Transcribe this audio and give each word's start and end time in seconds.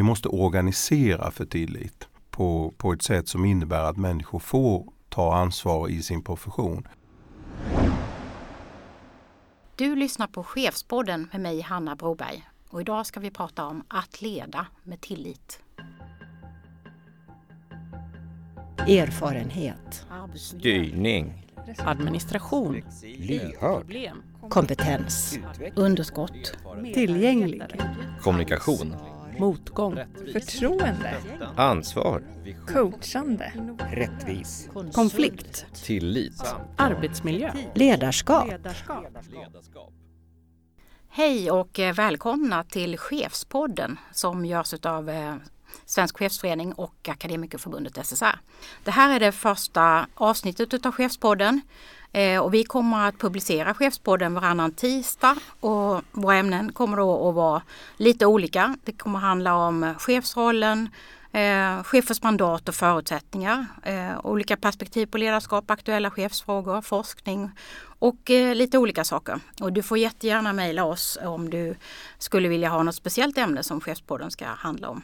vi 0.00 0.04
måste 0.04 0.28
organisera 0.28 1.30
för 1.30 1.44
tillit 1.44 2.08
på, 2.30 2.74
på 2.76 2.92
ett 2.92 3.02
sätt 3.02 3.28
som 3.28 3.44
innebär 3.44 3.84
att 3.84 3.96
människor 3.96 4.38
får 4.38 4.92
ta 5.08 5.34
ansvar 5.34 5.88
i 5.88 6.02
sin 6.02 6.22
profession. 6.22 6.88
Du 9.76 9.96
lyssnar 9.96 10.26
på 10.26 10.42
Chefspodden 10.42 11.28
med 11.32 11.40
mig 11.40 11.60
Hanna 11.60 11.96
Broberg 11.96 12.48
och 12.68 12.80
idag 12.80 13.06
ska 13.06 13.20
vi 13.20 13.30
prata 13.30 13.64
om 13.64 13.84
att 13.88 14.22
leda 14.22 14.66
med 14.82 15.00
tillit. 15.00 15.62
Erfarenhet. 18.78 20.06
Styrning. 20.34 21.46
Administration. 21.78 22.82
Lyhörd. 23.02 24.12
Kompetens. 24.48 25.38
Underskott. 25.74 26.58
Tillgänglig. 26.94 27.62
Kommunikation. 28.20 28.94
Motgång. 29.40 29.98
Förtroende. 30.32 31.16
Ansvar. 31.56 32.22
Coachande. 32.66 33.52
Rättvis. 33.92 34.68
Konflikt. 34.92 35.66
Tillit. 35.84 36.54
Arbetsmiljö. 36.76 37.52
Ledarskap. 37.74 38.48
Hej 41.08 41.50
och 41.50 41.78
eh, 41.78 41.94
välkomna 41.94 42.64
till 42.64 42.98
Chefspodden 42.98 43.98
som 44.12 44.44
görs 44.44 44.74
av 44.82 45.10
eh, 45.10 45.34
Svensk 45.84 46.18
chefsförening 46.18 46.72
och 46.72 47.08
Akademikerförbundet 47.08 48.06
SSR. 48.06 48.40
Det 48.84 48.90
här 48.90 49.16
är 49.16 49.20
det 49.20 49.32
första 49.32 50.06
avsnittet 50.14 50.86
av 50.86 50.92
Chefspodden 50.92 51.60
Eh, 52.12 52.40
och 52.40 52.54
vi 52.54 52.64
kommer 52.64 53.08
att 53.08 53.18
publicera 53.18 53.74
Chefspodden 53.74 54.34
varannan 54.34 54.72
tisdag 54.72 55.36
och 55.60 56.02
våra 56.12 56.36
ämnen 56.36 56.72
kommer 56.72 56.96
då 56.96 57.28
att 57.28 57.34
vara 57.34 57.62
lite 57.96 58.26
olika. 58.26 58.76
Det 58.84 58.92
kommer 58.92 59.18
handla 59.18 59.54
om 59.56 59.84
eh, 59.84 59.94
chefsrollen, 59.94 60.88
eh, 61.32 61.82
chefers 61.82 62.22
mandat 62.22 62.68
och 62.68 62.74
förutsättningar, 62.74 63.66
eh, 63.82 64.26
olika 64.26 64.56
perspektiv 64.56 65.06
på 65.06 65.18
ledarskap, 65.18 65.70
aktuella 65.70 66.10
chefsfrågor, 66.10 66.82
forskning 66.82 67.50
och 67.98 68.30
eh, 68.30 68.54
lite 68.54 68.78
olika 68.78 69.04
saker. 69.04 69.40
Och 69.60 69.72
du 69.72 69.82
får 69.82 69.98
jättegärna 69.98 70.52
mejla 70.52 70.84
oss 70.84 71.18
om 71.24 71.50
du 71.50 71.74
skulle 72.18 72.48
vilja 72.48 72.68
ha 72.68 72.82
något 72.82 72.94
speciellt 72.94 73.38
ämne 73.38 73.62
som 73.62 73.80
Chefspodden 73.80 74.30
ska 74.30 74.46
handla 74.46 74.88
om. 74.88 75.02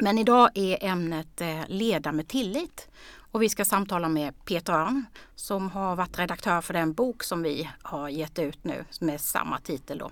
Men 0.00 0.18
idag 0.18 0.50
är 0.54 0.84
ämnet 0.84 1.40
eh, 1.40 1.60
Leda 1.68 2.12
med 2.12 2.28
tillit 2.28 2.88
och 3.30 3.42
vi 3.42 3.48
ska 3.48 3.64
samtala 3.64 4.08
med 4.08 4.44
Peter 4.44 4.72
Örn 4.72 5.04
som 5.34 5.70
har 5.70 5.96
varit 5.96 6.18
redaktör 6.18 6.60
för 6.60 6.74
den 6.74 6.92
bok 6.92 7.22
som 7.24 7.42
vi 7.42 7.68
har 7.82 8.08
gett 8.08 8.38
ut 8.38 8.64
nu 8.64 8.84
med 9.00 9.20
samma 9.20 9.58
titel. 9.58 9.98
Då. 9.98 10.10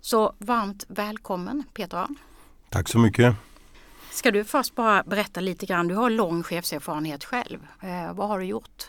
Så 0.00 0.32
varmt 0.38 0.84
välkommen 0.88 1.64
Peter 1.74 1.98
Örn. 1.98 2.16
Tack 2.70 2.88
så 2.88 2.98
mycket. 2.98 3.34
Ska 4.10 4.30
du 4.30 4.44
först 4.44 4.74
bara 4.74 5.02
berätta 5.02 5.40
lite 5.40 5.66
grann, 5.66 5.88
du 5.88 5.94
har 5.94 6.10
lång 6.10 6.42
chefserfarenhet 6.42 7.24
själv. 7.24 7.58
Eh, 7.80 8.14
vad 8.14 8.28
har 8.28 8.38
du 8.38 8.44
gjort? 8.44 8.86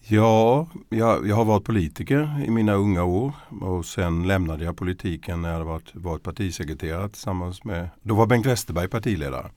Ja, 0.00 0.68
jag, 0.88 1.26
jag, 1.26 1.36
har 1.36 1.44
varit 1.44 1.64
politiker 1.64 2.44
i 2.46 2.50
mina 2.50 2.72
unga 2.72 3.04
år 3.04 3.32
och 3.60 3.86
sen 3.86 4.26
lämnade 4.26 4.64
jag 4.64 4.76
politiken 4.76 5.42
när 5.42 5.52
jag 5.52 5.64
varit, 5.64 5.94
varit 5.94 6.22
partisekreterare 6.22 7.08
tillsammans 7.08 7.64
med, 7.64 7.88
då 8.02 8.14
var 8.14 8.26
Bengt 8.26 8.46
Westerberg 8.46 8.88
partiledare. 8.88 9.50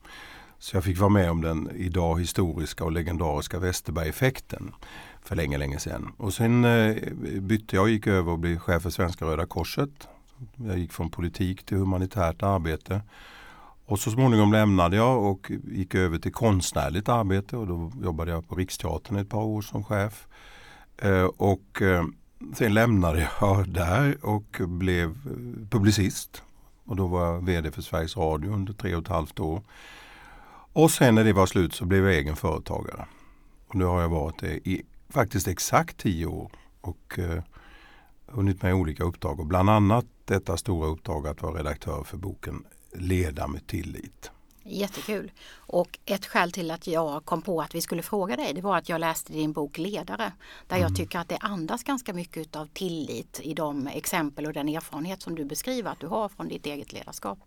Så 0.62 0.76
jag 0.76 0.84
fick 0.84 0.98
vara 0.98 1.10
med 1.10 1.30
om 1.30 1.40
den 1.40 1.70
idag 1.74 2.20
historiska 2.20 2.84
och 2.84 2.92
legendariska 2.92 3.58
Westerberg-effekten 3.58 4.72
för 5.22 5.36
länge, 5.36 5.58
länge 5.58 5.78
sedan. 5.78 6.12
Och 6.16 6.34
sen 6.34 6.64
eh, 6.64 6.96
bytte 7.40 7.76
jag 7.76 7.82
och 7.82 7.90
gick 7.90 8.06
över 8.06 8.32
och 8.32 8.38
blev 8.38 8.58
chef 8.58 8.82
för 8.82 8.90
Svenska 8.90 9.24
Röda 9.24 9.46
Korset. 9.46 10.08
Jag 10.56 10.78
gick 10.78 10.92
från 10.92 11.10
politik 11.10 11.64
till 11.64 11.76
humanitärt 11.76 12.42
arbete. 12.42 13.00
Och 13.86 13.98
så 13.98 14.10
småningom 14.10 14.52
lämnade 14.52 14.96
jag 14.96 15.24
och 15.24 15.50
gick 15.72 15.94
över 15.94 16.18
till 16.18 16.32
konstnärligt 16.32 17.08
arbete 17.08 17.56
och 17.56 17.66
då 17.66 17.92
jobbade 18.02 18.30
jag 18.30 18.48
på 18.48 18.54
Riksteatern 18.54 19.16
ett 19.16 19.28
par 19.28 19.42
år 19.42 19.62
som 19.62 19.84
chef. 19.84 20.26
Eh, 20.96 21.24
och 21.24 21.82
eh, 21.82 22.04
sen 22.54 22.74
lämnade 22.74 23.28
jag 23.40 23.68
där 23.68 24.16
och 24.24 24.60
blev 24.60 25.08
eh, 25.08 25.68
publicist. 25.70 26.42
Och 26.84 26.96
då 26.96 27.06
var 27.06 27.26
jag 27.26 27.46
VD 27.46 27.70
för 27.70 27.82
Sveriges 27.82 28.16
Radio 28.16 28.52
under 28.52 28.72
tre 28.72 28.94
och 28.94 29.02
ett 29.02 29.08
halvt 29.08 29.40
år. 29.40 29.62
Och 30.72 30.90
sen 30.90 31.14
när 31.14 31.24
det 31.24 31.32
var 31.32 31.46
slut 31.46 31.74
så 31.74 31.84
blev 31.84 32.04
jag 32.04 32.14
egen 32.14 32.36
företagare. 32.36 33.06
Och 33.68 33.74
nu 33.74 33.84
har 33.84 34.00
jag 34.00 34.08
varit 34.08 34.38
det 34.38 34.68
i 34.68 34.82
faktiskt 35.08 35.48
exakt 35.48 35.96
tio 35.96 36.26
år. 36.26 36.50
Och 36.80 37.18
eh, 37.18 37.42
hunnit 38.26 38.62
med 38.62 38.74
olika 38.74 39.04
uppdrag 39.04 39.40
och 39.40 39.46
bland 39.46 39.70
annat 39.70 40.04
detta 40.24 40.56
stora 40.56 40.88
uppdrag 40.88 41.26
att 41.26 41.42
vara 41.42 41.58
redaktör 41.58 42.04
för 42.04 42.16
boken 42.16 42.64
Leda 42.92 43.46
med 43.46 43.66
tillit. 43.66 44.30
Jättekul. 44.64 45.32
Och 45.54 45.98
ett 46.04 46.26
skäl 46.26 46.52
till 46.52 46.70
att 46.70 46.86
jag 46.86 47.24
kom 47.24 47.42
på 47.42 47.62
att 47.62 47.74
vi 47.74 47.80
skulle 47.80 48.02
fråga 48.02 48.36
dig 48.36 48.54
det 48.54 48.60
var 48.60 48.76
att 48.76 48.88
jag 48.88 49.00
läste 49.00 49.32
din 49.32 49.52
bok 49.52 49.78
Ledare. 49.78 50.32
Där 50.66 50.76
mm. 50.76 50.88
jag 50.88 50.96
tycker 50.96 51.18
att 51.18 51.28
det 51.28 51.36
andas 51.36 51.82
ganska 51.82 52.12
mycket 52.12 52.56
av 52.56 52.66
tillit 52.66 53.40
i 53.42 53.54
de 53.54 53.86
exempel 53.86 54.46
och 54.46 54.52
den 54.52 54.68
erfarenhet 54.68 55.22
som 55.22 55.34
du 55.34 55.44
beskriver 55.44 55.90
att 55.90 56.00
du 56.00 56.06
har 56.06 56.28
från 56.28 56.48
ditt 56.48 56.66
eget 56.66 56.92
ledarskap. 56.92 57.38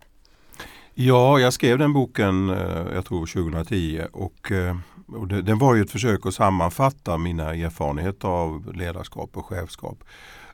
Ja, 0.98 1.38
jag 1.38 1.52
skrev 1.52 1.78
den 1.78 1.92
boken 1.92 2.50
eh, 2.50 2.94
jag 2.94 3.04
tror 3.04 3.26
2010 3.26 4.02
och, 4.12 4.52
eh, 4.52 4.76
och 5.06 5.28
det, 5.28 5.42
den 5.42 5.58
var 5.58 5.74
ju 5.74 5.82
ett 5.82 5.90
försök 5.90 6.26
att 6.26 6.34
sammanfatta 6.34 7.18
mina 7.18 7.54
erfarenheter 7.54 8.28
av 8.28 8.74
ledarskap 8.74 9.36
och 9.36 9.46
chefskap. 9.46 10.04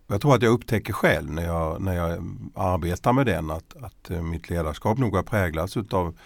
Jag 0.06 0.20
tror 0.20 0.34
att 0.34 0.42
jag 0.42 0.52
upptäcker 0.52 0.92
själv 0.92 1.30
när 1.30 1.44
jag, 1.44 1.82
när 1.82 1.94
jag 1.94 2.10
arbetar 2.54 3.12
med 3.12 3.26
den 3.26 3.50
att, 3.50 3.76
att 3.82 4.10
eh, 4.10 4.22
mitt 4.22 4.50
ledarskap 4.50 4.98
nog 4.98 5.16
har 5.16 5.22
präglats 5.22 5.76
utav, 5.76 6.18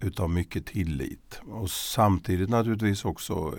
utav 0.00 0.30
mycket 0.30 0.66
tillit. 0.66 1.40
Och 1.46 1.70
samtidigt 1.70 2.50
naturligtvis 2.50 3.04
också 3.04 3.54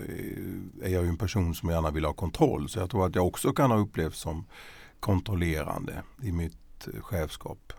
är 0.82 0.88
jag 0.88 1.06
en 1.06 1.16
person 1.16 1.54
som 1.54 1.68
gärna 1.68 1.90
vill 1.90 2.04
ha 2.04 2.12
kontroll. 2.12 2.68
Så 2.68 2.78
jag 2.78 2.90
tror 2.90 3.06
att 3.06 3.14
jag 3.14 3.26
också 3.26 3.52
kan 3.52 3.70
ha 3.70 3.78
upplevts 3.78 4.20
som 4.20 4.44
kontrollerande 5.00 6.02
i 6.22 6.32
mitt 6.32 6.88
chefskap. 7.00 7.72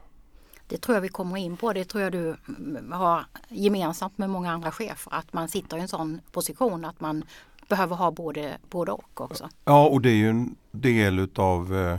Det 0.72 0.78
tror 0.78 0.96
jag 0.96 1.02
vi 1.02 1.10
kommer 1.10 1.38
in 1.38 1.58
på. 1.58 1.74
Det 1.74 1.86
tror 1.86 2.04
jag 2.04 2.12
du 2.12 2.36
mm, 2.48 2.92
har 2.92 3.26
gemensamt 3.50 4.18
med 4.18 4.30
många 4.30 4.52
andra 4.52 4.72
chefer. 4.72 5.14
Att 5.16 5.34
man 5.34 5.48
sitter 5.48 5.78
i 5.78 5.82
en 5.82 5.88
sån 5.88 6.22
position 6.32 6.86
att 6.86 7.02
man 7.02 7.24
behöver 7.68 7.96
ha 7.96 8.12
både, 8.12 8.58
både 8.70 8.92
och 8.92 9.22
också. 9.22 9.50
Ja 9.66 9.88
och 9.88 10.02
det 10.02 10.10
är 10.10 10.16
ju 10.16 10.30
en 10.30 10.56
del 10.72 11.20
utav 11.20 11.76
eh, 11.76 11.98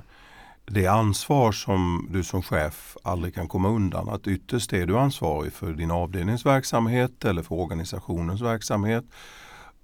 det 0.64 0.86
ansvar 0.86 1.52
som 1.52 2.08
du 2.10 2.24
som 2.24 2.42
chef 2.42 2.96
aldrig 3.02 3.34
kan 3.34 3.48
komma 3.48 3.68
undan. 3.68 4.08
Att 4.08 4.26
ytterst 4.26 4.72
är 4.72 4.86
du 4.86 4.98
ansvarig 4.98 5.52
för 5.52 5.72
din 5.72 5.90
avdelningsverksamhet 5.90 7.24
eller 7.24 7.42
för 7.42 7.54
organisationens 7.54 8.40
verksamhet. 8.40 9.04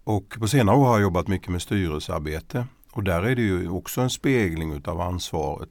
Och 0.05 0.37
på 0.38 0.49
senare 0.49 0.76
år 0.76 0.84
har 0.84 0.93
jag 0.93 1.03
jobbat 1.03 1.28
mycket 1.28 1.49
med 1.49 1.62
styrelsearbete 1.62 2.66
och 2.93 3.05
där 3.05 3.22
är 3.22 3.37
det 3.37 3.43
ju 3.43 3.69
också 3.69 4.00
en 4.00 4.10
spegling 4.10 4.72
utav 4.72 5.00
ansvaret 5.00 5.69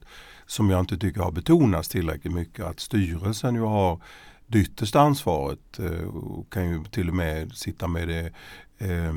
som 0.48 0.70
jag 0.70 0.80
inte 0.80 0.98
tycker 0.98 1.20
har 1.20 1.32
betonats 1.32 1.88
tillräckligt 1.88 2.32
mycket. 2.32 2.64
Att 2.64 2.80
styrelsen 2.80 3.54
ju 3.54 3.60
har 3.60 4.00
det 4.46 4.58
yttersta 4.58 5.00
ansvaret 5.00 5.78
eh, 5.78 6.08
och 6.08 6.52
kan 6.52 6.70
ju 6.70 6.84
till 6.84 7.08
och 7.08 7.14
med 7.14 7.52
sitta 7.52 7.88
med 7.88 8.08
det 8.08 8.32
eh, 8.78 9.14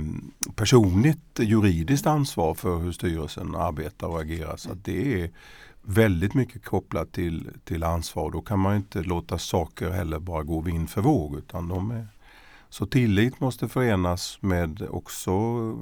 personligt 0.55 1.39
juridiskt 1.39 2.07
ansvar 2.07 2.53
för 2.53 2.77
hur 2.77 2.91
styrelsen 2.91 3.55
arbetar 3.55 4.07
och 4.07 4.21
agerar. 4.21 4.57
Så 4.57 4.69
det 4.73 5.21
är 5.23 5.31
väldigt 5.81 6.33
mycket 6.33 6.65
kopplat 6.65 7.11
till, 7.11 7.49
till 7.63 7.83
ansvar. 7.83 8.31
Då 8.31 8.41
kan 8.41 8.59
man 8.59 8.75
inte 8.75 9.03
låta 9.03 9.37
saker 9.37 9.89
heller 9.89 10.19
bara 10.19 10.43
gå 10.43 10.61
vind 10.61 10.89
för 10.89 11.01
våg. 11.01 11.35
Utan 11.35 11.67
de 11.67 11.91
är, 11.91 12.07
så 12.69 12.85
tillit 12.85 13.39
måste 13.39 13.67
förenas 13.67 14.37
med 14.41 14.87
också 14.89 15.31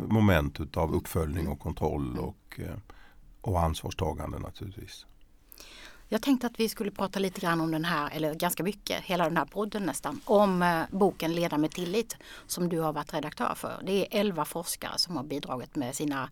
moment 0.10 0.60
utav 0.60 0.96
uppföljning 0.96 1.48
och 1.48 1.60
kontroll 1.60 2.18
och, 2.20 2.60
eh, 2.60 2.78
och 3.42 3.62
ansvarstagande 3.62 4.40
naturligtvis. 4.40 5.06
Jag 6.12 6.22
tänkte 6.22 6.48
att 6.48 6.60
vi 6.60 6.70
skulle 6.70 6.92
prata 6.92 7.20
lite 7.20 7.42
grann 7.42 7.62
om 7.62 7.72
den 7.72 7.86
här, 7.86 8.10
eller 8.14 8.34
ganska 8.34 8.64
mycket, 8.64 9.04
hela 9.04 9.24
den 9.24 9.38
här 9.38 9.46
podden 9.46 9.84
nästan, 9.84 10.22
om 10.26 10.62
eh, 10.62 10.82
boken 10.92 11.34
Leda 11.34 11.58
med 11.58 11.72
tillit 11.72 12.18
som 12.48 12.70
du 12.70 12.80
har 12.80 12.94
varit 12.94 13.14
redaktör 13.14 13.54
för. 13.56 13.82
Det 13.84 13.92
är 13.92 14.20
elva 14.20 14.46
forskare 14.46 14.98
som 14.98 15.18
har 15.18 15.24
bidragit 15.24 15.76
med 15.76 15.96
sina 15.96 16.30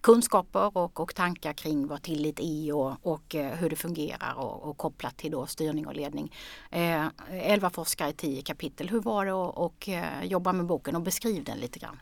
kunskaper 0.00 0.76
och, 0.76 1.00
och 1.00 1.14
tankar 1.14 1.52
kring 1.52 1.86
vad 1.86 2.02
tillit 2.02 2.40
är 2.40 2.74
och, 2.74 2.96
och 3.02 3.34
eh, 3.34 3.56
hur 3.56 3.70
det 3.70 3.76
fungerar 3.76 4.34
och, 4.34 4.68
och, 4.68 4.76
kopplat 4.76 5.16
till 5.16 5.30
då 5.30 5.46
styrning 5.46 5.86
och 5.86 5.96
ledning. 5.96 6.32
Eh, 6.70 7.06
elva 7.30 7.70
forskare 7.70 8.10
i 8.10 8.12
tio 8.12 8.42
kapitel. 8.42 8.88
Hur 8.88 9.00
var 9.00 9.26
det 9.26 9.32
att 9.32 9.56
och, 9.56 9.88
eh, 9.88 10.24
jobba 10.24 10.52
med 10.52 10.66
boken 10.66 10.96
och 10.96 11.02
beskriv 11.02 11.44
den 11.44 11.58
lite 11.58 11.78
grann? 11.78 12.00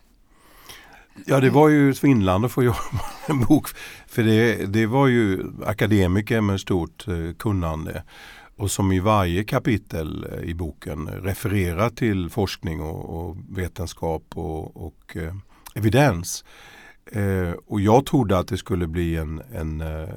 Ja 1.27 1.41
det 1.41 1.51
var 1.51 1.69
ju 1.69 1.95
svindlande 1.95 2.47
att 2.47 2.53
få 2.53 2.63
jobba 2.63 2.79
med 2.93 3.03
en 3.31 3.41
bok. 3.41 3.69
För 4.07 4.23
det, 4.23 4.67
det 4.67 4.87
var 4.87 5.07
ju 5.07 5.43
akademiker 5.67 6.41
med 6.41 6.61
stort 6.61 7.09
eh, 7.09 7.35
kunnande 7.39 8.03
och 8.57 8.71
som 8.71 8.93
i 8.93 9.01
varje 9.01 9.45
kapitel 9.45 10.27
eh, 10.33 10.51
i 10.51 10.55
boken 10.55 11.09
refererar 11.09 11.91
till 11.91 12.31
forskning 12.31 12.81
och, 12.81 13.29
och 13.29 13.37
vetenskap 13.49 14.23
och, 14.35 14.87
och 14.87 15.17
eh, 15.17 15.35
evidens. 15.75 16.45
Eh, 17.13 17.53
och 17.67 17.81
jag 17.81 18.07
trodde 18.07 18.39
att 18.39 18.49
det 18.49 18.57
skulle 18.57 18.87
bli 18.87 19.17
en, 19.17 19.43
en 19.53 19.81
eh, 19.81 20.09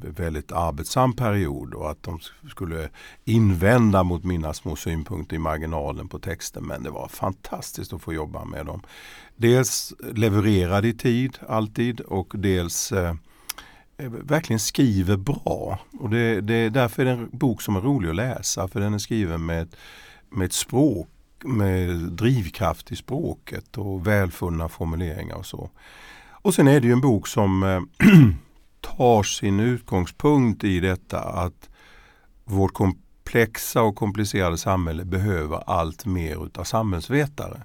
väldigt 0.00 0.52
arbetsam 0.52 1.12
period 1.12 1.74
och 1.74 1.90
att 1.90 2.02
de 2.02 2.18
skulle 2.50 2.88
invända 3.24 4.02
mot 4.02 4.24
mina 4.24 4.54
små 4.54 4.76
synpunkter 4.76 5.36
i 5.36 5.38
marginalen 5.38 6.08
på 6.08 6.18
texten. 6.18 6.66
Men 6.66 6.82
det 6.82 6.90
var 6.90 7.08
fantastiskt 7.08 7.92
att 7.92 8.02
få 8.02 8.12
jobba 8.12 8.44
med 8.44 8.66
dem. 8.66 8.82
Dels 9.36 9.94
levererade 10.14 10.88
i 10.88 10.94
tid 10.94 11.38
alltid 11.48 12.00
och 12.00 12.32
dels 12.34 12.92
eh, 12.92 13.14
eh, 13.96 14.10
verkligen 14.10 14.60
skriver 14.60 15.16
bra. 15.16 15.78
Och 16.00 16.10
det, 16.10 16.40
det, 16.40 16.68
därför 16.68 17.02
är 17.02 17.06
det 17.06 17.12
en 17.12 17.28
bok 17.32 17.62
som 17.62 17.76
är 17.76 17.80
rolig 17.80 18.08
att 18.08 18.16
läsa 18.16 18.68
för 18.68 18.80
den 18.80 18.94
är 18.94 18.98
skriven 18.98 19.46
med, 19.46 19.76
med 20.30 20.46
ett 20.46 20.52
språk 20.52 21.08
med 21.44 21.88
drivkraft 21.96 22.92
i 22.92 22.96
språket 22.96 23.78
och 23.78 24.06
välfunna 24.06 24.68
formuleringar 24.68 25.36
och 25.36 25.46
så. 25.46 25.70
Och 26.48 26.54
sen 26.54 26.68
är 26.68 26.80
det 26.80 26.86
ju 26.86 26.92
en 26.92 27.00
bok 27.00 27.26
som 27.28 27.62
eh, 27.62 27.80
tar 28.80 29.22
sin 29.22 29.60
utgångspunkt 29.60 30.64
i 30.64 30.80
detta 30.80 31.20
att 31.20 31.68
vårt 32.44 32.74
komplexa 32.74 33.82
och 33.82 33.96
komplicerade 33.96 34.58
samhälle 34.58 35.04
behöver 35.04 35.62
allt 35.70 36.06
mer 36.06 36.46
utav 36.46 36.64
samhällsvetare. 36.64 37.62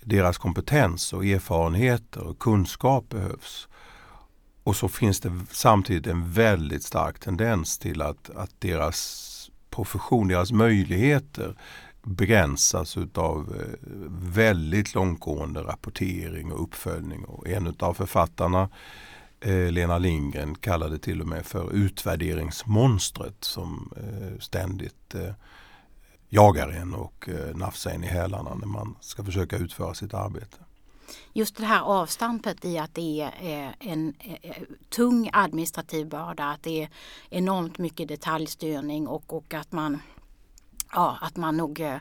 Deras 0.00 0.38
kompetens 0.38 1.12
och 1.12 1.24
erfarenheter 1.24 2.20
och 2.20 2.38
kunskap 2.38 3.08
behövs. 3.08 3.68
Och 4.62 4.76
så 4.76 4.88
finns 4.88 5.20
det 5.20 5.32
samtidigt 5.50 6.06
en 6.06 6.32
väldigt 6.32 6.82
stark 6.82 7.18
tendens 7.18 7.78
till 7.78 8.02
att, 8.02 8.30
att 8.30 8.60
deras 8.60 9.50
profession, 9.70 10.28
deras 10.28 10.52
möjligheter 10.52 11.56
begränsas 12.06 12.96
utav 12.96 13.56
eh, 13.60 13.88
väldigt 14.20 14.94
långtgående 14.94 15.60
rapportering 15.60 16.52
och 16.52 16.62
uppföljning. 16.62 17.24
Och 17.24 17.48
en 17.48 17.76
av 17.78 17.94
författarna, 17.94 18.68
eh, 19.40 19.70
Lena 19.72 19.98
Lindgren, 19.98 20.54
kallade 20.54 20.98
till 20.98 21.20
och 21.20 21.26
med 21.26 21.46
för 21.46 21.72
utvärderingsmonstret 21.72 23.44
som 23.44 23.92
eh, 23.96 24.38
ständigt 24.40 25.14
jagar 26.28 26.68
en 26.68 26.94
och 26.94 27.28
nafsar 27.54 27.90
en 27.90 28.04
i 28.04 28.06
hälarna 28.06 28.54
när 28.54 28.66
man 28.66 28.96
ska 29.00 29.24
försöka 29.24 29.56
utföra 29.56 29.94
sitt 29.94 30.14
arbete. 30.14 30.56
Just 31.32 31.56
det 31.56 31.64
här 31.64 31.80
avstampet 31.80 32.64
i 32.64 32.78
att 32.78 32.94
det 32.94 33.30
är 33.40 33.76
en 33.80 34.14
tung 34.88 35.30
administrativ 35.32 36.08
börda, 36.08 36.44
att 36.44 36.62
det 36.62 36.82
är 36.82 36.88
enormt 37.30 37.78
mycket 37.78 38.08
detaljstyrning 38.08 39.06
och, 39.06 39.32
och 39.32 39.54
att 39.54 39.72
man 39.72 39.98
ja, 40.96 41.18
att 41.20 41.36
man 41.36 41.56
nog 41.56 41.80
eh, 41.80 41.96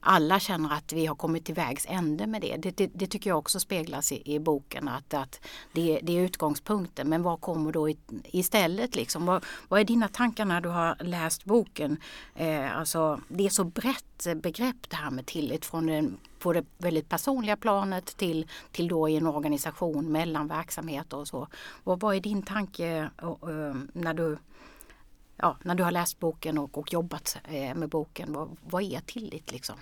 alla 0.00 0.40
känner 0.40 0.72
att 0.74 0.92
vi 0.92 1.06
har 1.06 1.14
kommit 1.14 1.44
till 1.44 1.54
vägs 1.54 1.86
ände 1.88 2.26
med 2.26 2.40
det. 2.40 2.56
Det, 2.56 2.76
det, 2.76 2.90
det 2.94 3.06
tycker 3.06 3.30
jag 3.30 3.38
också 3.38 3.60
speglas 3.60 4.12
i, 4.12 4.34
i 4.34 4.38
boken 4.38 4.88
att, 4.88 5.14
att 5.14 5.40
det, 5.72 6.00
det, 6.02 6.18
är 6.18 6.20
utgångspunkten. 6.20 7.08
Men 7.08 7.22
vad 7.22 7.40
kommer 7.40 7.72
då 7.72 7.88
istället? 8.24 8.96
Liksom? 8.96 9.26
Vad, 9.26 9.44
vad, 9.68 9.80
är 9.80 9.84
dina 9.84 10.08
tankar 10.08 10.44
när 10.44 10.60
du 10.60 10.68
har 10.68 10.96
läst 11.00 11.44
boken? 11.44 11.96
Eh, 12.34 12.78
alltså, 12.78 13.20
det 13.28 13.46
är 13.46 13.50
så 13.50 13.64
brett 13.64 14.26
begrepp 14.36 14.90
det 14.90 14.96
här 14.96 15.10
med 15.10 15.26
tillit 15.26 15.64
från 15.64 15.86
den, 15.86 16.16
på 16.38 16.52
det 16.52 16.64
väldigt 16.78 17.08
personliga 17.08 17.56
planet 17.56 18.16
till, 18.16 18.48
till 18.72 18.88
då 18.88 19.08
i 19.08 19.16
en 19.16 19.26
organisation 19.26 20.12
mellan 20.12 20.48
verksamheter 20.48 21.16
och 21.16 21.28
så. 21.28 21.48
Vad, 21.84 22.00
vad 22.00 22.16
är 22.16 22.20
din 22.20 22.42
tanke 22.42 23.10
och, 23.22 23.42
och, 23.42 23.76
när 23.92 24.14
du 24.14 24.38
ja, 25.36 25.56
när 25.62 25.74
du 25.74 25.82
har 25.82 25.90
läst 25.90 26.20
boken 26.20 26.58
och, 26.58 26.78
och 26.78 26.92
jobbat 26.92 27.38
eh, 27.44 27.74
med 27.74 27.88
boken, 27.88 28.32
vad, 28.32 28.56
vad 28.64 28.82
är 28.82 29.00
tillit 29.00 29.52
liksom? 29.52 29.76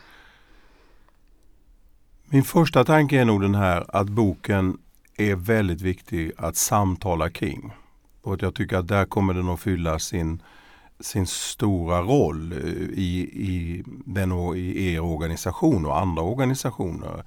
Min 2.25 2.44
första 2.44 2.84
tanke 2.84 3.20
är 3.20 3.25
nog 3.25 3.40
den 3.40 3.54
här 3.54 3.84
att 3.88 4.08
boken 4.08 4.78
är 5.16 5.34
väldigt 5.34 5.81
viktig 5.81 6.32
att 6.37 6.56
samtala 6.56 7.31
kring. 7.31 7.72
Och 8.22 8.34
att 8.34 8.43
jag 8.43 8.54
tycker 8.54 8.76
att 8.76 8.88
där 8.88 9.04
kommer 9.04 9.34
den 9.34 9.49
att 9.49 9.60
fylla 9.60 9.99
sin, 9.99 10.43
sin 11.00 11.26
stora 11.26 12.00
roll 12.00 12.52
eh, 12.52 12.58
i, 12.99 13.31
i, 13.32 13.84
den 13.87 14.32
och 14.32 14.56
i 14.56 14.94
er 14.94 15.00
organisation 15.00 15.87
och 15.87 16.00
andra 16.00 16.22
organisationer. 16.22 17.25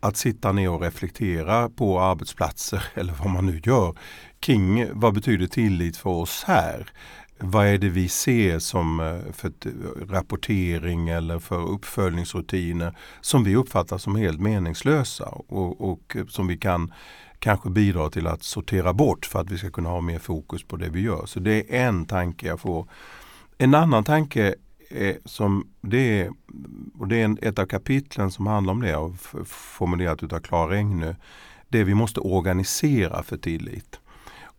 Att 0.00 0.16
sitta 0.16 0.52
ner 0.52 0.70
och 0.70 0.80
reflektera 0.80 1.68
på 1.68 2.00
arbetsplatser 2.00 2.84
eller 2.94 3.12
vad 3.12 3.30
man 3.30 3.46
nu 3.46 3.60
gör 3.64 3.96
kring 4.40 4.88
vad 4.92 5.14
betyder 5.14 5.46
tillit 5.46 5.96
för 5.96 6.10
oss 6.10 6.44
här? 6.46 6.90
Vad 7.44 7.66
är 7.66 7.78
det 7.78 7.88
vi 7.88 8.08
ser 8.08 8.58
som 8.58 9.00
eh, 9.00 9.32
för 9.32 9.48
eh, 9.48 10.06
rapportering 10.08 11.08
eller 11.08 11.38
för 11.38 11.70
uppföljningsrutiner 11.70 12.96
som 13.20 13.44
vi 13.44 13.56
uppfattar 13.56 13.98
som 13.98 14.16
helt 14.16 14.40
meningslösa 14.40 15.24
och, 15.26 15.80
och 15.80 16.16
eh, 16.16 16.26
som 16.26 16.46
vi 16.46 16.56
kan 16.56 16.92
kanske 17.38 17.70
bidra 17.70 18.10
till 18.10 18.26
att 18.26 18.42
sortera 18.42 18.92
bort 18.92 19.26
för 19.26 19.40
att 19.40 19.50
vi 19.50 19.58
ska 19.58 19.70
kunna 19.70 19.88
ha 19.88 20.00
mer 20.00 20.18
fokus 20.18 20.62
på 20.62 20.76
det 20.76 20.88
vi 20.88 21.00
gör. 21.00 21.26
Så 21.26 21.40
det 21.40 21.76
är 21.76 21.88
en 21.88 22.04
tanke 22.04 22.46
jag 22.46 22.60
får. 22.60 22.88
En 23.58 23.74
annan 23.74 24.04
tanke 24.04 24.54
är, 24.90 25.18
som 25.24 25.66
det 25.80 26.20
är, 26.20 26.30
och 26.98 27.08
det 27.08 27.16
är 27.16 27.44
ett 27.48 27.58
av 27.58 27.66
kapitlen 27.66 28.30
som 28.30 28.46
handlar 28.46 28.72
om 28.72 28.80
det, 28.80 28.96
och 28.96 29.14
formulerat 29.46 30.22
utav 30.22 30.40
Klara 30.40 30.76
Engnö. 30.76 31.14
Det 31.68 31.84
vi 31.84 31.94
måste 31.94 32.20
organisera 32.20 33.22
för 33.22 33.36
tillit. 33.36 34.00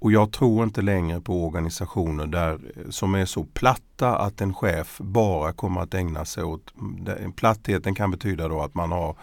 Och 0.04 0.12
jag 0.12 0.32
tror 0.32 0.64
inte 0.64 0.82
längre 0.82 1.22
på 1.22 1.46
organisationer 1.46 2.28
där, 2.28 2.60
som 2.90 3.16
är 3.16 3.26
så 3.26 3.44
platta 3.44 4.18
att 4.18 4.42
en 4.42 4.54
chef 4.54 4.98
bara 4.98 5.54
kommer 5.54 5.82
att 5.82 5.94
ägna 5.94 6.26
sig 6.26 6.44
åt 6.44 6.74
Plattheten 7.36 7.96
kan 7.96 8.12
betyda 8.12 8.48
då 8.48 8.62
att 8.62 8.76
man 8.76 8.92
har 8.92 9.16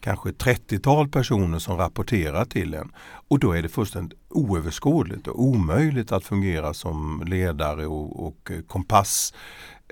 kanske 0.00 0.28
30-tal 0.28 1.08
personer 1.08 1.58
som 1.58 1.76
rapporterar 1.76 2.44
till 2.44 2.74
en. 2.74 2.92
Och 3.28 3.38
då 3.38 3.52
är 3.52 3.62
det 3.62 3.68
fullständigt 3.68 4.18
oöverskådligt 4.28 5.26
och 5.26 5.42
omöjligt 5.42 6.12
att 6.12 6.24
fungera 6.24 6.74
som 6.74 7.22
ledare 7.26 7.86
och, 7.86 8.26
och 8.26 8.50
eh, 8.50 8.60
kompass 8.60 9.34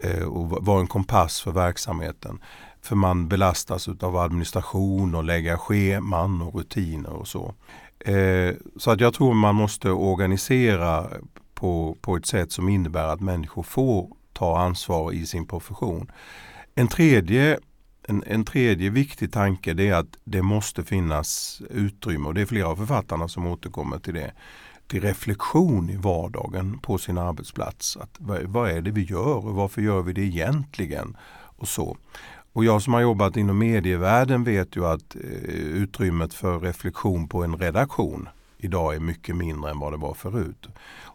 eh, 0.02 0.24
och 0.24 0.66
vara 0.66 0.80
en 0.80 0.86
kompass 0.86 1.40
för 1.40 1.52
verksamheten. 1.52 2.38
För 2.82 2.96
man 2.96 3.28
belastas 3.28 3.88
av 3.88 4.16
administration 4.16 5.14
och 5.14 5.24
lägga 5.24 5.58
scheman 5.58 6.42
och 6.42 6.54
rutiner 6.54 7.12
och 7.12 7.28
så. 7.28 7.54
Eh, 7.98 8.54
så 8.76 8.90
att 8.90 9.00
jag 9.00 9.14
tror 9.14 9.34
man 9.34 9.54
måste 9.54 9.90
organisera 9.90 11.10
på, 11.54 11.96
på 12.00 12.16
ett 12.16 12.26
sätt 12.26 12.52
som 12.52 12.68
innebär 12.68 13.08
att 13.08 13.20
människor 13.20 13.62
får 13.62 14.08
ta 14.32 14.58
ansvar 14.58 15.12
i 15.12 15.26
sin 15.26 15.46
profession. 15.46 16.12
En 16.74 16.88
tredje, 16.88 17.58
en, 18.08 18.24
en 18.26 18.44
tredje 18.44 18.90
viktig 18.90 19.32
tanke 19.32 19.74
det 19.74 19.88
är 19.88 19.94
att 19.94 20.16
det 20.24 20.42
måste 20.42 20.84
finnas 20.84 21.62
utrymme 21.70 22.28
och 22.28 22.34
det 22.34 22.40
är 22.40 22.46
flera 22.46 22.68
av 22.68 22.76
författarna 22.76 23.28
som 23.28 23.46
återkommer 23.46 23.98
till 23.98 24.14
det 24.14 24.32
till 24.86 25.00
reflektion 25.00 25.90
i 25.90 25.96
vardagen 25.96 26.78
på 26.78 26.98
sin 26.98 27.18
arbetsplats. 27.18 27.96
Att, 27.96 28.16
vad, 28.18 28.42
vad 28.42 28.70
är 28.70 28.80
det 28.80 28.90
vi 28.90 29.04
gör 29.04 29.46
och 29.46 29.54
varför 29.54 29.82
gör 29.82 30.02
vi 30.02 30.12
det 30.12 30.20
egentligen? 30.20 31.16
Och 31.56 31.68
så. 31.68 31.96
Och 32.54 32.64
jag 32.64 32.82
som 32.82 32.94
har 32.94 33.00
jobbat 33.00 33.36
inom 33.36 33.58
medievärlden 33.58 34.44
vet 34.44 34.76
ju 34.76 34.86
att 34.86 35.16
eh, 35.16 35.20
utrymmet 35.54 36.34
för 36.34 36.60
reflektion 36.60 37.28
på 37.28 37.44
en 37.44 37.56
redaktion 37.56 38.28
idag 38.58 38.94
är 38.94 39.00
mycket 39.00 39.36
mindre 39.36 39.70
än 39.70 39.78
vad 39.78 39.92
det 39.92 39.96
var 39.96 40.14
förut. 40.14 40.68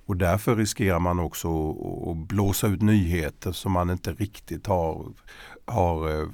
Och 0.06 0.18
därför 0.18 0.56
riskerar 0.56 1.00
man 1.00 1.20
också 1.20 1.72
att 2.12 2.18
blåsa 2.18 2.68
ut 2.68 2.82
nyheter 2.82 3.52
som 3.52 3.72
man 3.72 3.90
inte 3.90 4.12
riktigt 4.12 4.68
har, 4.68 5.06
har 5.66 6.22
eh, 6.22 6.28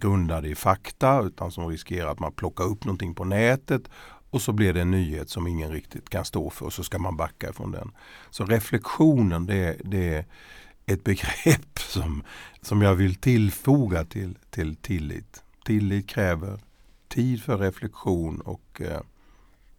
grundade 0.00 0.48
i 0.48 0.54
fakta 0.54 1.20
utan 1.20 1.50
som 1.50 1.68
riskerar 1.68 2.10
att 2.10 2.20
man 2.20 2.32
plockar 2.32 2.64
upp 2.64 2.84
någonting 2.84 3.14
på 3.14 3.24
nätet 3.24 3.82
och 4.30 4.42
så 4.42 4.52
blir 4.52 4.72
det 4.72 4.80
en 4.80 4.90
nyhet 4.90 5.30
som 5.30 5.46
ingen 5.46 5.70
riktigt 5.70 6.08
kan 6.08 6.24
stå 6.24 6.50
för 6.50 6.66
och 6.66 6.72
så 6.72 6.82
ska 6.82 6.98
man 6.98 7.16
backa 7.16 7.52
från 7.52 7.72
den. 7.72 7.90
Så 8.30 8.44
reflektionen 8.44 9.46
det, 9.46 9.76
det, 9.84 10.26
ett 10.86 11.04
begrepp 11.04 11.78
som, 11.78 12.22
som 12.62 12.82
jag 12.82 12.94
vill 12.94 13.14
tillfoga 13.14 14.04
till, 14.04 14.38
till 14.50 14.76
tillit. 14.76 15.42
Tillit 15.64 16.06
kräver 16.06 16.60
tid 17.08 17.42
för 17.42 17.58
reflektion 17.58 18.40
och 18.40 18.80
eh, 18.80 19.00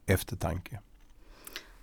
eftertanke. 0.06 0.80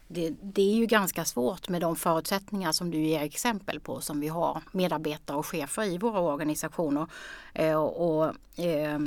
Det, 0.09 0.35
det, 0.43 0.63
är 0.63 0.75
ju 0.75 0.87
ganska 0.87 1.25
svårt 1.25 1.69
med 1.69 1.81
de 1.81 1.97
förutsättningar 1.97 2.73
som 2.73 2.91
du 2.91 2.99
ger 2.99 3.23
exempel 3.23 3.81
på 3.81 4.01
som 4.01 4.21
vi 4.21 4.29
har 4.29 4.63
medarbetare 4.73 5.37
och 5.37 5.47
chefer 5.47 5.85
i 5.85 5.99
våra 5.99 6.21
organisationer. 6.21 7.07
Eh, 7.55 7.77
och, 7.77 8.35
eh, 8.59 9.01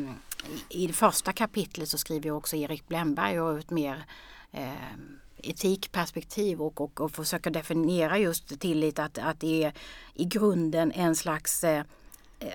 I 0.70 0.88
det 0.88 0.94
första 0.94 1.34
kapitlet 1.34 1.90
så 1.90 1.98
skriver 1.98 2.32
också 2.32 2.56
Erik 2.56 2.88
Blemberg 2.88 3.60
ut 3.60 3.70
mer 3.70 4.06
eh, 4.52 4.72
etikperspektiv 5.38 6.62
och, 6.62 6.82
och, 6.82 7.02
och 7.02 7.12
försöka 7.12 7.50
definiera 7.50 8.18
just 8.18 8.60
tillit 8.60 9.00
att, 9.00 9.18
att 9.18 9.40
det 9.40 9.64
är 9.64 9.74
i 10.14 10.26
grunden 10.26 10.92
en 10.92 11.16
slags 11.16 11.64
eh, 11.64 11.84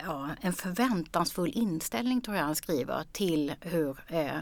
ja, 0.05 0.29
en 0.41 0.53
förväntansfull 0.53 1.53
inställning 1.55 2.21
tror 2.21 2.37
jag 2.37 2.45
han 2.45 2.57
skriver 2.57 3.05
till 3.13 3.55
hur 3.61 3.99
eh, 4.09 4.39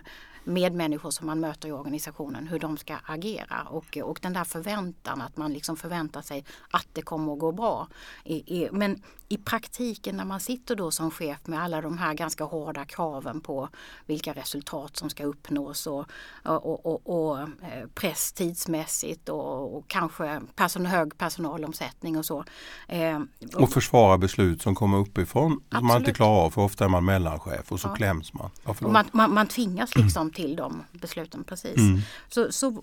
medmänniskor 0.50 1.10
som 1.10 1.26
man 1.26 1.40
möter 1.40 1.68
i 1.68 1.72
organisationen, 1.72 2.46
hur 2.46 2.58
de 2.58 2.76
ska 2.76 2.96
agera 3.06 3.62
och, 3.62 3.98
och 4.02 4.18
den 4.22 4.32
där 4.32 4.44
förväntan 4.44 5.20
att 5.20 5.36
man 5.36 5.52
liksom 5.52 5.76
förväntar 5.76 6.22
sig 6.22 6.44
att 6.70 6.86
det 6.92 7.02
kommer 7.02 7.32
att 7.32 7.38
gå 7.38 7.52
bra. 7.52 7.88
I, 8.24 8.34
i, 8.34 8.68
men 8.72 9.02
i 9.32 9.38
praktiken 9.38 10.16
när 10.16 10.24
man 10.24 10.40
sitter 10.40 10.76
då 10.76 10.90
som 10.90 11.10
chef 11.10 11.38
med 11.44 11.62
alla 11.62 11.80
de 11.80 11.98
här 11.98 12.14
ganska 12.14 12.44
hårda 12.44 12.84
kraven 12.84 13.40
på 13.40 13.68
vilka 14.06 14.32
resultat 14.32 14.96
som 14.96 15.10
ska 15.10 15.24
uppnås 15.24 15.86
och, 15.86 16.06
och, 16.44 16.86
och, 16.86 17.28
och 17.30 17.40
eh, 17.40 17.48
press 17.94 18.32
tidsmässigt 18.32 19.28
och, 19.28 19.76
och 19.76 19.84
kanske 19.88 20.40
person, 20.54 20.86
hög 20.86 21.18
personalomsättning 21.18 22.18
och 22.18 22.26
så. 22.26 22.44
Eh, 22.88 23.20
och 23.54 23.70
försvara 23.70 24.18
beslut 24.18 24.62
som 24.62 24.74
kommer 24.74 24.98
uppifrån 24.98 25.52
absolut. 25.52 25.78
som 25.78 25.86
man 25.86 25.96
inte 25.96 26.12
klarar 26.12 26.44
av 26.44 26.50
för 26.50 26.62
ofta 26.62 26.84
är 26.84 26.88
man 26.88 27.04
mellanchef 27.04 27.72
och 27.72 27.80
så 27.80 27.88
ja. 27.88 27.94
kläms 27.94 28.32
man. 28.32 28.50
Ja, 28.64 28.74
man, 28.80 29.04
man, 29.12 29.34
man, 29.34 29.46
tvingas 29.46 29.96
liksom 29.96 30.22
mm. 30.22 30.32
Till 30.40 30.56
de 30.56 30.84
besluten 30.92 31.44
precis. 31.44 31.76
Mm. 31.76 32.00
Så, 32.28 32.52
så, 32.52 32.82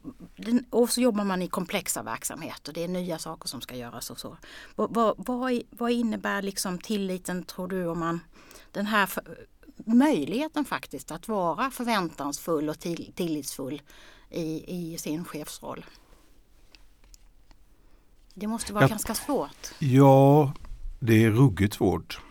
och 0.70 0.90
så 0.90 1.02
jobbar 1.02 1.24
man 1.24 1.42
i 1.42 1.48
komplexa 1.48 2.04
verksamheter. 2.04 2.74
Det 2.74 2.84
är 2.84 2.88
nya 2.88 3.20
saker 3.20 3.48
som 3.48 3.62
ska 3.62 3.76
göras 3.76 4.12
och 4.12 4.20
så. 4.20 4.38
Vad, 4.76 5.18
vad, 5.18 5.62
vad, 5.70 5.92
innebär 5.92 6.42
liksom 6.42 6.78
tilliten 6.78 7.44
tror 7.44 7.68
du 7.68 7.88
om 7.88 8.00
man 8.00 8.20
den 8.72 8.86
här 8.86 9.06
för, 9.06 9.24
möjligheten 9.86 10.66
faktiskt 10.66 11.12
att 11.12 11.28
vara 11.28 11.72
förväntansfull 11.72 12.70
och 12.70 12.80
till, 12.80 13.12
tillitsfull 13.16 13.82
i, 14.30 14.76
i 14.78 14.98
sin 14.98 15.26
chefsroll? 15.26 15.86
Det 18.34 18.48
måste 18.48 18.74
vara 18.74 18.84
ja, 18.84 18.88
ganska 18.88 19.16
svårt. 19.16 19.74
Ja, 19.80 20.54
det 21.00 21.24
är 21.24 21.32
ruggigt 21.32 21.74
svårt. 21.74 22.22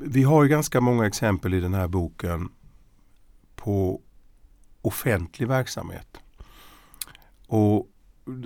Vi 0.00 0.22
har 0.22 0.42
ju 0.42 0.48
ganska 0.48 0.80
många 0.80 1.06
exempel 1.06 1.54
i 1.54 1.60
den 1.60 1.74
här 1.74 1.88
boken 1.88 2.48
på 3.56 4.00
offentlig 4.82 5.48
verksamhet. 5.48 6.20
Och 7.46 7.88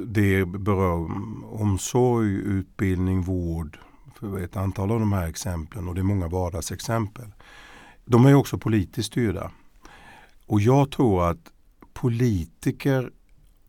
det 0.07 0.45
berör 0.45 1.11
omsorg, 1.45 2.31
utbildning, 2.31 3.23
vård 3.23 3.79
för 4.15 4.39
ett 4.39 4.57
antal 4.57 4.91
av 4.91 5.01
de 5.01 5.13
här 5.13 5.29
exemplen 5.29 5.89
och 5.89 5.95
det 5.95 6.01
är 6.01 6.03
många 6.03 6.29
vardagsexempel. 6.29 7.33
De 8.05 8.27
är 8.27 8.35
också 8.35 8.59
politiskt 8.59 9.07
styrda. 9.07 9.51
Och 10.47 10.61
jag 10.61 10.91
tror 10.91 11.31
att 11.31 11.51
politiker 11.93 13.11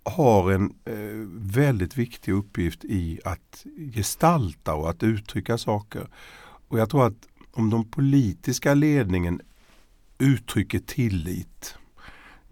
har 0.04 0.52
en 0.52 0.74
eh, 0.86 1.28
väldigt 1.52 1.98
viktig 1.98 2.32
uppgift 2.32 2.86
i 2.86 3.20
att 3.26 3.66
gestalta 3.96 4.74
och 4.74 4.90
att 4.90 5.04
uttrycka 5.04 5.58
saker. 5.58 6.08
Och 6.68 6.80
jag 6.80 6.90
tror 6.90 7.08
att 7.08 7.28
om 7.52 7.70
den 7.70 7.84
politiska 7.84 8.74
ledningen 8.74 9.42
uttrycker 10.18 10.80
tillit 10.80 11.76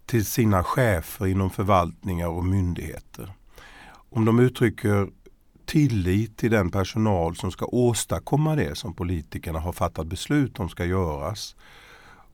till 0.06 0.26
sina 0.26 0.64
chefer 0.64 1.28
inom 1.28 1.50
förvaltningar 1.50 2.28
och 2.28 2.46
myndigheter. 2.46 3.32
Om 4.10 4.26
de 4.26 4.40
uttrycker 4.40 5.08
tillit 5.66 6.38
till 6.38 6.52
den 6.52 6.72
personal 6.72 7.36
som 7.36 7.52
ska 7.52 7.66
åstadkomma 7.66 8.56
det 8.56 8.78
som 8.78 8.94
politikerna 8.94 9.60
har 9.60 9.74
fattat 9.74 10.08
beslut 10.08 10.60
om 10.60 10.70
ska 10.70 10.86
göras. 10.86 11.56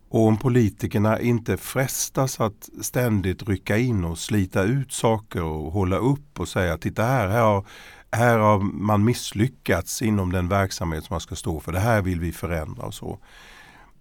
Och 0.09 0.27
om 0.27 0.37
politikerna 0.37 1.19
inte 1.19 1.57
frestas 1.57 2.39
att 2.39 2.69
ständigt 2.81 3.49
rycka 3.49 3.77
in 3.77 4.05
och 4.05 4.17
slita 4.17 4.63
ut 4.63 4.91
saker 4.91 5.43
och 5.43 5.71
hålla 5.71 5.97
upp 5.97 6.39
och 6.39 6.47
säga 6.47 6.77
titta 6.77 7.03
här, 7.03 7.27
här 7.27 7.41
har, 7.41 7.65
här 8.15 8.37
har 8.37 8.59
man 8.59 9.03
misslyckats 9.03 10.01
inom 10.01 10.31
den 10.31 10.47
verksamhet 10.47 11.03
som 11.03 11.13
man 11.13 11.21
ska 11.21 11.35
stå 11.35 11.59
för. 11.59 11.71
Det 11.71 11.79
här 11.79 12.01
vill 12.01 12.19
vi 12.19 12.31
förändra 12.31 12.85
och 12.85 12.93
så. 12.93 13.19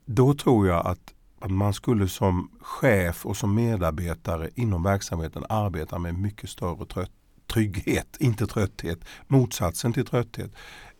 Då 0.04 0.34
tror 0.34 0.66
jag 0.66 0.86
att, 0.86 1.14
att 1.40 1.50
man 1.50 1.74
skulle 1.74 2.08
som 2.08 2.50
chef 2.60 3.26
och 3.26 3.36
som 3.36 3.54
medarbetare 3.54 4.50
inom 4.54 4.82
verksamheten 4.82 5.44
arbeta 5.48 5.98
med 5.98 6.14
mycket 6.14 6.50
större 6.50 6.86
trött, 6.86 7.10
trygghet, 7.52 8.16
inte 8.20 8.46
trötthet. 8.46 8.98
Motsatsen 9.26 9.92
till 9.92 10.06
trötthet. 10.06 10.50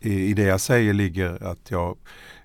I, 0.01 0.31
I 0.31 0.35
det 0.35 0.43
jag 0.43 0.61
säger 0.61 0.93
ligger 0.93 1.45
att 1.45 1.71
jag 1.71 1.97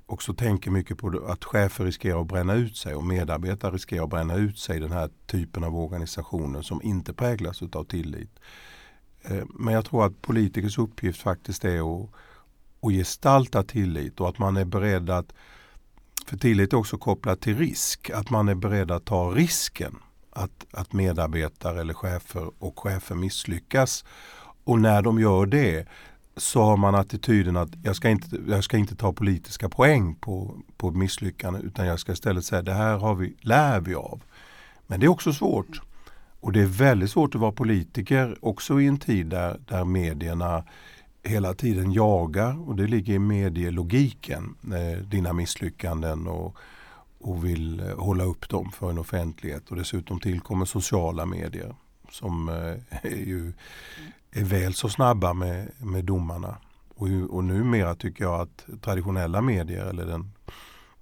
också 0.05 0.33
tänker 0.33 0.71
mycket 0.71 0.97
på 0.97 1.23
att 1.27 1.43
chefer 1.43 1.85
riskerar 1.85 2.21
att 2.21 2.27
bränna 2.27 2.53
ut 2.53 2.77
sig 2.77 2.95
och 2.95 3.03
medarbetare 3.03 3.71
riskerar 3.71 4.03
att 4.03 4.09
bränna 4.09 4.35
ut 4.35 4.59
sig 4.59 4.77
i 4.77 4.79
den 4.79 4.91
här 4.91 5.09
typen 5.25 5.63
av 5.63 5.75
organisationer 5.75 6.61
som 6.61 6.81
inte 6.81 7.13
präglas 7.13 7.61
av 7.61 7.83
tillit. 7.83 8.39
Eh, 9.23 9.43
men 9.49 9.73
jag 9.73 9.85
tror 9.85 10.05
att 10.05 10.21
politikers 10.21 10.77
uppgift 10.77 11.21
faktiskt 11.21 11.65
är 11.65 12.03
att, 12.03 12.09
att 12.81 12.91
gestalta 12.91 13.63
tillit 13.63 14.19
och 14.19 14.29
att 14.29 14.39
man 14.39 14.57
är 14.57 14.65
beredd 14.65 15.09
att, 15.09 15.33
för 16.25 16.38
tillit 16.38 16.73
är 16.73 16.77
också 16.77 16.97
kopplat 16.97 17.41
till 17.41 17.57
risk, 17.57 18.09
att 18.09 18.29
man 18.29 18.49
är 18.49 18.55
beredd 18.55 18.91
att 18.91 19.05
ta 19.05 19.31
risken 19.31 19.95
att, 20.31 20.65
att 20.71 20.93
medarbetare 20.93 21.81
eller 21.81 21.93
chefer 21.93 22.51
och 22.59 22.79
chefer 22.79 23.15
misslyckas. 23.15 24.05
Och 24.63 24.79
när 24.79 25.01
de 25.01 25.19
gör 25.19 25.45
det 25.45 25.88
så 26.38 26.63
har 26.63 26.77
man 26.77 26.95
attityden 26.95 27.57
att 27.57 27.69
jag 27.83 27.95
ska 27.95 28.09
inte, 28.09 28.38
jag 28.47 28.63
ska 28.63 28.77
inte 28.77 28.95
ta 28.95 29.13
politiska 29.13 29.69
poäng 29.69 30.15
på, 30.15 30.57
på 30.77 30.91
misslyckande 30.91 31.59
utan 31.59 31.85
jag 31.88 31.99
ska 31.99 32.11
istället 32.11 32.45
säga 32.45 32.61
det 32.61 32.73
här 32.73 32.97
har 32.97 33.15
vi, 33.15 33.35
lär 33.41 33.79
vi 33.79 33.95
av. 33.95 34.23
Men 34.88 34.99
det 34.99 35.05
är 35.05 35.07
också 35.07 35.33
svårt. 35.33 35.81
Och 36.39 36.51
det 36.51 36.62
är 36.62 36.65
väldigt 36.65 37.12
svårt 37.12 37.36
att 37.36 37.41
vara 37.41 37.51
politiker 37.51 38.38
också 38.41 38.81
i 38.81 38.88
en 38.88 38.98
tid 38.98 39.27
där, 39.27 39.60
där 39.67 39.86
medierna 39.86 40.63
hela 41.24 41.53
tiden 41.53 41.91
jagar 41.91 42.69
och 42.69 42.75
det 42.75 42.88
ligger 42.88 43.13
i 43.13 43.19
medielogiken, 43.19 44.55
eh, 44.63 45.03
dina 45.03 45.34
misslyckanden 45.34 46.27
och, 46.27 46.55
och 47.19 47.46
vill 47.46 47.79
eh, 47.79 47.98
hålla 47.98 48.24
upp 48.24 48.50
dem 48.50 48.72
för 48.72 48.89
en 48.89 48.98
offentlighet 48.98 49.69
och 49.69 49.75
dessutom 49.75 50.19
tillkommer 50.19 50.65
sociala 50.65 51.25
medier 51.25 51.75
som 52.12 52.50
eh, 52.50 52.55
är 53.12 53.25
ju 53.25 53.53
är 54.31 54.43
väl 54.43 54.74
så 54.74 54.89
snabba 54.89 55.34
med, 55.34 55.72
med 55.77 56.05
domarna. 56.05 56.58
Och, 56.96 57.08
och 57.29 57.43
numera 57.43 57.96
tycker 57.96 58.24
jag 58.24 58.41
att 58.41 58.81
traditionella 58.81 59.41
medier 59.41 59.86
eller 59.86 60.05
den, 60.05 60.31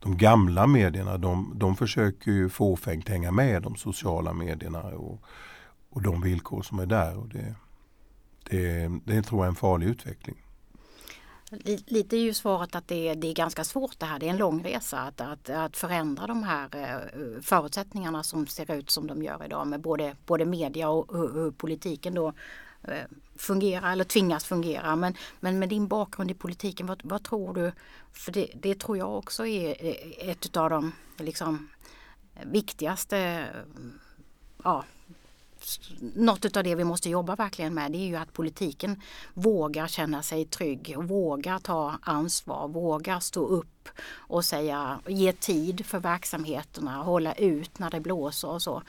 de 0.07 0.17
gamla 0.17 0.67
medierna 0.67 1.17
de, 1.17 1.53
de 1.55 1.75
försöker 1.75 2.31
ju 2.31 2.49
fåfängt 2.49 3.09
hänga 3.09 3.31
med 3.31 3.61
de 3.61 3.75
sociala 3.75 4.33
medierna 4.33 4.81
och, 4.83 5.21
och 5.89 6.01
de 6.01 6.21
villkor 6.21 6.61
som 6.61 6.79
är 6.79 6.85
där. 6.85 7.17
Och 7.17 7.27
det, 7.27 7.55
det, 8.49 8.91
det 9.05 9.21
tror 9.21 9.39
jag 9.39 9.45
är 9.45 9.49
en 9.49 9.55
farlig 9.55 9.87
utveckling. 9.87 10.43
Lite 11.85 12.17
är 12.17 12.21
ju 12.21 12.33
svaret 12.33 12.75
att 12.75 12.87
det 12.87 13.07
är, 13.07 13.15
det 13.15 13.27
är 13.27 13.33
ganska 13.33 13.63
svårt 13.63 13.99
det 13.99 14.05
här. 14.05 14.19
Det 14.19 14.25
är 14.25 14.29
en 14.29 14.37
lång 14.37 14.63
resa 14.63 14.99
att, 14.99 15.21
att, 15.21 15.49
att 15.49 15.77
förändra 15.77 16.27
de 16.27 16.43
här 16.43 16.69
eh, 16.75 17.41
förutsättningarna 17.41 18.23
som 18.23 18.47
ser 18.47 18.73
ut 18.73 18.89
som 18.89 19.07
de 19.07 19.23
gör 19.23 19.45
idag 19.45 19.67
med 19.67 19.81
både, 19.81 20.15
både 20.25 20.45
media 20.45 20.89
och, 20.89 21.09
och, 21.09 21.29
och 21.29 21.57
politiken 21.57 22.13
då 22.13 22.33
Eh, 22.83 23.05
fungera 23.35 23.91
eller 23.91 24.03
tvingas 24.03 24.45
fungera. 24.45 24.95
Men, 24.95 25.13
men 25.39 25.59
med 25.59 25.69
din 25.69 25.87
bakgrund 25.87 26.31
i 26.31 26.33
politiken, 26.33 26.87
vad, 26.87 27.01
vad 27.03 27.23
tror 27.23 27.53
du? 27.53 27.71
För 28.13 28.31
det, 28.31 28.51
det, 28.55 28.79
tror 28.79 28.97
jag 28.97 29.17
också 29.17 29.45
är 29.45 29.75
ett 30.29 30.57
av 30.57 30.69
de 30.69 30.91
liksom, 31.17 31.69
eh, 32.35 32.47
viktigaste 32.47 33.17
eh, 33.17 33.45
ja, 34.63 34.83
något 35.99 36.57
av 36.57 36.63
det 36.63 36.75
vi 36.75 36.83
måste 36.83 37.09
jobba 37.09 37.35
verkligen 37.35 37.73
med 37.73 37.91
det 37.91 37.97
är 37.97 38.07
ju 38.07 38.15
att 38.15 38.33
politiken 38.33 39.01
vågar 39.33 39.87
känna 39.87 40.23
sig 40.23 40.45
trygg, 40.45 40.95
vågar 40.97 41.59
ta 41.59 41.93
ansvar, 42.01 42.67
vågar 42.67 43.19
stå 43.19 43.47
upp 43.47 43.89
och 44.15 44.45
säga, 44.45 44.99
ge 45.07 45.33
tid 45.33 45.85
för 45.85 45.99
verksamheterna, 45.99 47.03
hålla 47.03 47.33
ut 47.33 47.79
när 47.79 47.89
det 47.89 47.99
blåser 47.99 48.49
och 48.49 48.61
så. 48.61 48.83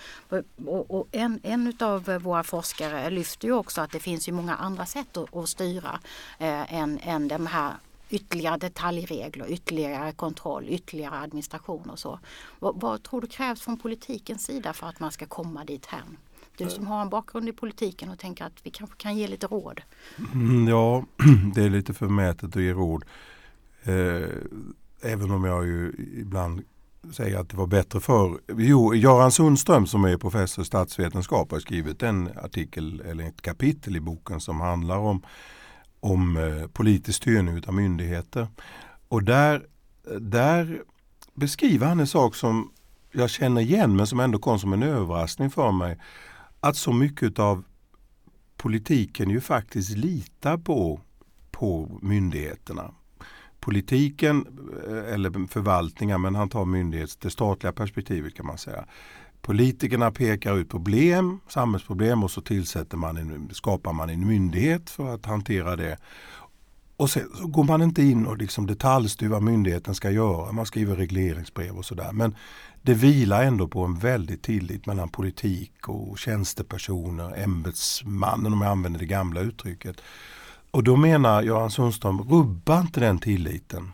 Och, 0.66 0.90
och 0.90 1.08
en, 1.12 1.40
en 1.42 1.72
av 1.80 2.04
våra 2.04 2.44
forskare 2.44 3.10
lyfter 3.10 3.48
ju 3.48 3.54
också 3.54 3.80
att 3.80 3.90
det 3.90 4.00
finns 4.00 4.28
ju 4.28 4.32
många 4.32 4.56
andra 4.56 4.86
sätt 4.86 5.16
att, 5.16 5.36
att 5.36 5.48
styra 5.48 6.00
eh, 6.38 6.74
än, 6.74 6.98
än 7.02 7.28
de 7.28 7.46
här 7.46 7.72
ytterligare 8.10 8.56
detaljregler, 8.56 9.50
ytterligare 9.50 10.12
kontroll, 10.12 10.66
ytterligare 10.68 11.18
administration 11.18 11.90
och 11.90 11.98
så. 11.98 12.18
Vad, 12.58 12.80
vad 12.80 13.02
tror 13.02 13.20
du 13.20 13.26
krävs 13.26 13.60
från 13.60 13.78
politikens 13.78 14.44
sida 14.44 14.72
för 14.72 14.86
att 14.86 15.00
man 15.00 15.12
ska 15.12 15.26
komma 15.26 15.64
dit 15.64 15.86
hem? 15.86 16.16
Du 16.58 16.70
som 16.70 16.86
har 16.86 17.02
en 17.02 17.08
bakgrund 17.08 17.48
i 17.48 17.52
politiken 17.52 18.10
och 18.10 18.18
tänker 18.18 18.44
att 18.44 18.52
vi 18.62 18.70
kanske 18.70 18.96
kan 18.96 19.16
ge 19.16 19.26
lite 19.26 19.46
råd. 19.46 19.80
Mm, 20.34 20.68
ja, 20.68 21.04
det 21.54 21.64
är 21.64 21.70
lite 21.70 21.94
förmätet 21.94 22.56
att 22.56 22.62
ge 22.62 22.72
råd. 22.72 23.04
Eh, 23.82 24.28
även 25.02 25.30
om 25.30 25.44
jag 25.44 25.66
ju 25.66 25.92
ibland 26.20 26.62
säger 27.12 27.38
att 27.38 27.48
det 27.48 27.56
var 27.56 27.66
bättre 27.66 28.00
för. 28.00 28.38
Jo, 28.56 28.94
Göran 28.94 29.32
Sundström 29.32 29.86
som 29.86 30.04
är 30.04 30.16
professor 30.16 30.62
i 30.62 30.66
statsvetenskap 30.66 31.50
har 31.50 31.60
skrivit 31.60 32.02
en 32.02 32.30
artikel 32.36 33.00
eller 33.00 33.24
ett 33.24 33.42
kapitel 33.42 33.96
i 33.96 34.00
boken 34.00 34.40
som 34.40 34.60
handlar 34.60 34.98
om, 34.98 35.22
om 36.00 36.36
eh, 36.36 36.66
politisk 36.68 37.16
styrning 37.16 37.62
av 37.66 37.74
myndigheter. 37.74 38.48
Och 39.08 39.22
där, 39.22 39.66
där 40.20 40.82
beskriver 41.34 41.86
han 41.86 42.00
en 42.00 42.06
sak 42.06 42.34
som 42.34 42.72
jag 43.12 43.30
känner 43.30 43.60
igen 43.60 43.96
men 43.96 44.06
som 44.06 44.20
ändå 44.20 44.38
kom 44.38 44.58
som 44.58 44.72
en 44.72 44.82
överraskning 44.82 45.50
för 45.50 45.72
mig 45.72 45.98
att 46.60 46.76
så 46.76 46.92
mycket 46.92 47.38
av 47.38 47.64
politiken 48.56 49.30
ju 49.30 49.40
faktiskt 49.40 49.96
litar 49.96 50.56
på, 50.56 51.00
på 51.50 51.98
myndigheterna. 52.02 52.94
politiken 53.60 54.46
eh, 54.86 55.14
eller 55.14 55.48
förvaltningar, 55.48 56.18
men 56.18 56.34
han 56.34 56.48
tar 56.48 56.64
myndighets, 56.64 57.16
det 57.16 57.30
statliga 57.30 57.72
perspektivet 57.72 58.34
kan 58.34 58.46
man 58.46 58.58
säga. 58.58 58.84
Politikerna 59.40 60.10
pekar 60.10 60.56
ut 60.58 60.70
problem, 60.70 61.40
samhällsproblem 61.48 62.24
och 62.24 62.30
så 62.30 62.40
tillsätter 62.40 62.96
man 62.96 63.16
en, 63.16 63.50
skapar 63.52 63.92
man 63.92 64.10
en 64.10 64.26
myndighet 64.26 64.90
för 64.90 65.14
att 65.14 65.26
hantera 65.26 65.76
det. 65.76 65.98
Och 66.98 67.10
sen 67.10 67.28
så 67.34 67.46
går 67.46 67.64
man 67.64 67.82
inte 67.82 68.02
in 68.02 68.26
och 68.26 68.38
liksom 68.38 68.66
detaljstyr 68.66 69.28
vad 69.28 69.42
myndigheten 69.42 69.94
ska 69.94 70.10
göra. 70.10 70.52
Man 70.52 70.66
skriver 70.66 70.96
regleringsbrev 70.96 71.76
och 71.76 71.84
sådär. 71.84 72.12
Men 72.12 72.34
det 72.82 72.94
vilar 72.94 73.42
ändå 73.42 73.68
på 73.68 73.84
en 73.84 73.98
väldig 73.98 74.42
tillit 74.42 74.86
mellan 74.86 75.08
politik 75.08 75.88
och 75.88 76.18
tjänstepersoner, 76.18 77.42
ämbetsmannen 77.42 78.52
om 78.52 78.60
jag 78.60 78.70
använder 78.70 79.00
det 79.00 79.06
gamla 79.06 79.40
uttrycket. 79.40 80.00
Och 80.70 80.84
då 80.84 80.96
menar 80.96 81.42
Göran 81.42 81.70
Sundström, 81.70 82.22
rubba 82.22 82.80
inte 82.80 83.00
den 83.00 83.18
tilliten 83.18 83.92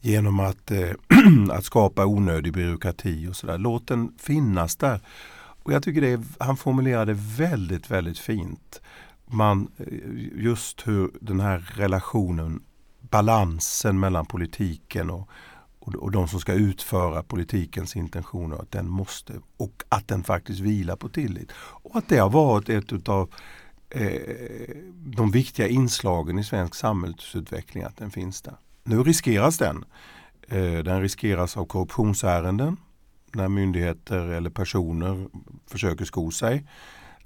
genom 0.00 0.40
att, 0.40 0.70
eh, 0.70 0.90
att 1.50 1.64
skapa 1.64 2.06
onödig 2.06 2.52
byråkrati 2.52 3.28
och 3.28 3.36
sådär. 3.36 3.58
Låt 3.58 3.88
den 3.88 4.12
finnas 4.18 4.76
där. 4.76 5.00
Och 5.62 5.72
jag 5.72 5.82
tycker 5.82 6.00
det 6.00 6.12
är, 6.12 6.20
han 6.38 6.56
formulerade 6.56 7.14
väldigt, 7.16 7.90
väldigt 7.90 8.18
fint. 8.18 8.80
Man, 9.32 9.68
eh, 9.76 10.42
just 10.44 10.88
hur 10.88 11.10
den 11.20 11.40
här 11.40 11.58
relationen, 11.74 12.62
balansen 13.00 14.00
mellan 14.00 14.26
politiken 14.26 15.10
och, 15.10 15.28
och, 15.78 15.94
och 15.94 16.10
de 16.10 16.28
som 16.28 16.40
ska 16.40 16.52
utföra 16.52 17.22
politikens 17.22 17.96
intentioner, 17.96 18.56
att 18.56 18.70
den 18.70 18.88
måste 18.88 19.32
och 19.56 19.82
att 19.88 20.08
den 20.08 20.24
faktiskt 20.24 20.60
vilar 20.60 20.96
på 20.96 21.08
tillit. 21.08 21.52
Och 21.56 21.96
att 21.96 22.08
det 22.08 22.18
har 22.18 22.30
varit 22.30 22.68
ett 22.68 22.92
utav 22.92 23.30
eh, 23.90 24.76
de 24.94 25.30
viktiga 25.30 25.68
inslagen 25.68 26.38
i 26.38 26.44
svensk 26.44 26.74
samhällsutveckling, 26.74 27.82
att 27.82 27.96
den 27.96 28.10
finns 28.10 28.42
där. 28.42 28.56
Nu 28.84 29.02
riskeras 29.02 29.58
den. 29.58 29.84
Eh, 30.48 30.78
den 30.78 31.00
riskeras 31.00 31.56
av 31.56 31.64
korruptionsärenden 31.64 32.76
när 33.32 33.48
myndigheter 33.48 34.28
eller 34.28 34.50
personer 34.50 35.28
försöker 35.66 36.04
sko 36.04 36.30
sig. 36.30 36.66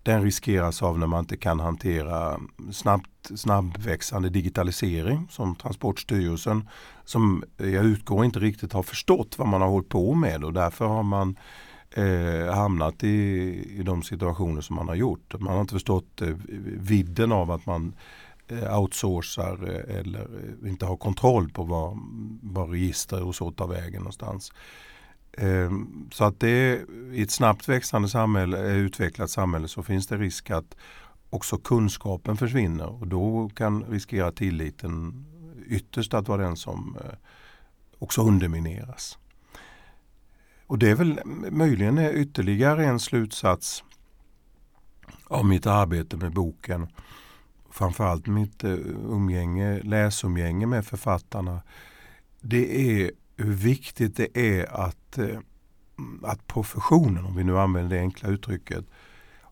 Den 0.05 0.23
riskeras 0.23 0.83
av 0.83 0.99
när 0.99 1.07
man 1.07 1.21
inte 1.21 1.37
kan 1.37 1.61
hantera 1.61 2.41
snabbt, 2.73 3.31
snabbväxande 3.35 4.29
digitalisering 4.29 5.29
som 5.31 5.57
Transportstyrelsen 5.57 6.69
som 7.05 7.45
jag 7.57 7.85
utgår 7.85 8.25
inte 8.25 8.39
riktigt 8.39 8.73
har 8.73 8.83
förstått 8.83 9.39
vad 9.39 9.49
man 9.49 9.61
har 9.61 9.69
hållit 9.69 9.89
på 9.89 10.15
med 10.15 10.45
och 10.45 10.53
därför 10.53 10.87
har 10.87 11.03
man 11.03 11.37
eh, 11.91 12.55
hamnat 12.55 13.05
i, 13.05 13.09
i 13.79 13.83
de 13.83 14.03
situationer 14.03 14.61
som 14.61 14.77
man 14.77 14.89
har 14.89 14.95
gjort. 14.95 15.41
Man 15.41 15.55
har 15.55 15.61
inte 15.61 15.75
förstått 15.75 16.23
eh, 16.23 16.29
vidden 16.79 17.33
av 17.33 17.51
att 17.51 17.67
man 17.67 17.95
Eh, 18.49 18.79
outsourcar 18.79 19.69
eh, 19.69 19.97
eller 19.99 20.29
inte 20.67 20.87
har 20.87 20.97
kontroll 20.97 21.51
på 21.51 21.63
vad, 21.63 21.99
vad 22.43 22.71
register 22.71 23.23
och 23.23 23.35
så 23.35 23.51
tar 23.51 23.67
vägen 23.67 23.99
någonstans. 23.99 24.53
Ehm, 25.39 26.09
så 26.13 26.25
att 26.25 26.41
det 26.41 26.81
i 27.13 27.23
ett 27.23 27.31
snabbt 27.31 27.69
växande 27.69 28.09
samhälle, 28.09 28.71
eh, 28.71 28.77
utvecklat 28.77 29.31
samhälle 29.31 29.69
så 29.69 29.83
finns 29.83 30.07
det 30.07 30.17
risk 30.17 30.51
att 30.51 30.77
också 31.31 31.59
kunskapen 31.59 32.37
försvinner 32.37 32.87
och 32.87 33.07
då 33.07 33.51
kan 33.55 33.85
riskera 33.85 34.33
tilliten 34.33 35.27
ytterst 35.67 36.15
att 36.15 36.29
vara 36.29 36.43
den 36.43 36.57
som 36.57 36.99
eh, 37.05 37.15
också 37.99 38.23
undermineras. 38.23 39.19
Och 40.67 40.79
det 40.79 40.91
är 40.91 40.95
väl 40.95 41.21
möjligen 41.51 41.99
ytterligare 41.99 42.85
en 42.85 43.01
slutsats 43.01 43.85
av 45.25 45.47
mitt 45.47 45.67
arbete 45.67 46.17
med 46.17 46.33
boken 46.33 46.89
framförallt 47.75 48.27
mitt 48.27 48.65
eh, 48.65 48.73
umgänge, 49.09 49.81
läsumgänge 49.83 50.67
med 50.67 50.87
författarna. 50.87 51.63
Det 52.41 53.01
är 53.01 53.11
hur 53.37 53.53
viktigt 53.53 54.17
det 54.17 54.39
är 54.39 54.87
att, 54.87 55.19
eh, 55.19 55.39
att 56.23 56.47
professionen, 56.47 57.25
om 57.25 57.37
vi 57.37 57.45
nu 57.45 57.59
använder 57.59 57.97
det 57.97 58.03
enkla 58.03 58.29
uttrycket, 58.29 58.85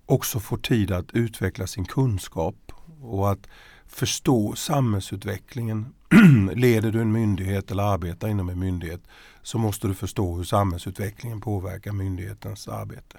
också 0.06 0.40
får 0.40 0.56
tid 0.56 0.92
att 0.92 1.12
utveckla 1.12 1.66
sin 1.66 1.84
kunskap 1.84 2.72
och 3.00 3.30
att 3.30 3.48
förstå 3.86 4.54
samhällsutvecklingen. 4.54 5.94
Leder 6.54 6.92
du 6.92 7.00
en 7.00 7.12
myndighet 7.12 7.70
eller 7.70 7.82
arbetar 7.82 8.28
inom 8.28 8.48
en 8.48 8.58
myndighet 8.58 9.00
så 9.42 9.58
måste 9.58 9.88
du 9.88 9.94
förstå 9.94 10.36
hur 10.36 10.44
samhällsutvecklingen 10.44 11.40
påverkar 11.40 11.92
myndighetens 11.92 12.68
arbete. 12.68 13.18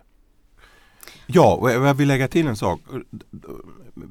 Ja, 1.25 1.55
och 1.55 1.72
jag 1.72 1.93
vill 1.93 2.08
lägga 2.08 2.27
till 2.27 2.48
en 2.48 2.55
sak. 2.55 2.82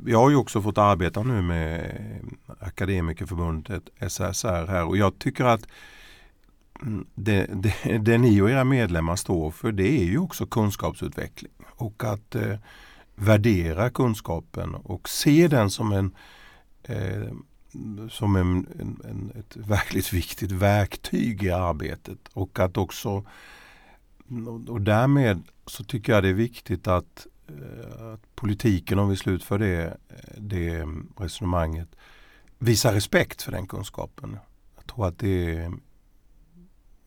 Jag 0.06 0.18
har 0.18 0.30
ju 0.30 0.36
också 0.36 0.62
fått 0.62 0.78
arbeta 0.78 1.22
nu 1.22 1.42
med 1.42 2.00
Akademikerförbundet 2.60 3.82
SSR 4.08 4.66
här 4.66 4.84
och 4.84 4.96
jag 4.96 5.18
tycker 5.18 5.44
att 5.44 5.66
det, 7.14 7.46
det, 7.52 7.98
det 7.98 8.18
ni 8.18 8.40
och 8.40 8.50
era 8.50 8.64
medlemmar 8.64 9.16
står 9.16 9.50
för 9.50 9.72
det 9.72 9.88
är 9.88 10.04
ju 10.04 10.18
också 10.18 10.46
kunskapsutveckling 10.46 11.52
och 11.66 12.04
att 12.04 12.34
eh, 12.34 12.56
värdera 13.14 13.90
kunskapen 13.90 14.74
och 14.74 15.08
se 15.08 15.48
den 15.48 15.70
som 15.70 15.92
en 15.92 16.14
eh, 16.82 17.32
som 18.10 18.36
en, 18.36 18.66
en, 19.04 19.32
ett 19.38 19.56
verkligt 19.56 20.12
viktigt 20.12 20.52
verktyg 20.52 21.42
i 21.42 21.50
arbetet 21.50 22.18
och 22.32 22.58
att 22.58 22.76
också 22.76 23.24
och 24.68 24.80
därmed 24.80 25.42
så 25.66 25.84
tycker 25.84 26.12
jag 26.12 26.22
det 26.22 26.28
är 26.28 26.34
viktigt 26.34 26.86
att, 26.86 27.26
eh, 27.48 28.06
att 28.12 28.34
politiken, 28.34 28.98
om 28.98 29.08
vi 29.08 29.16
slutför 29.16 29.58
det, 29.58 29.96
det 30.36 30.86
resonemanget, 31.16 31.88
visar 32.58 32.92
respekt 32.92 33.42
för 33.42 33.52
den 33.52 33.66
kunskapen. 33.66 34.38
Jag 34.76 34.86
tror 34.86 35.06
att 35.06 35.18
det 35.18 35.56
är 35.56 35.72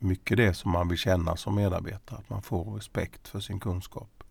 mycket 0.06 0.38
det 0.38 0.54
som 0.54 0.72
man 0.72 0.88
vill 0.88 0.98
känna 0.98 1.36
som 1.36 1.56
medarbetare, 1.56 2.20
att 2.20 2.30
man 2.30 2.42
får 2.42 2.76
respekt 2.76 3.28
för 3.28 3.40
sin 3.40 3.60
kunskap. 3.60 4.24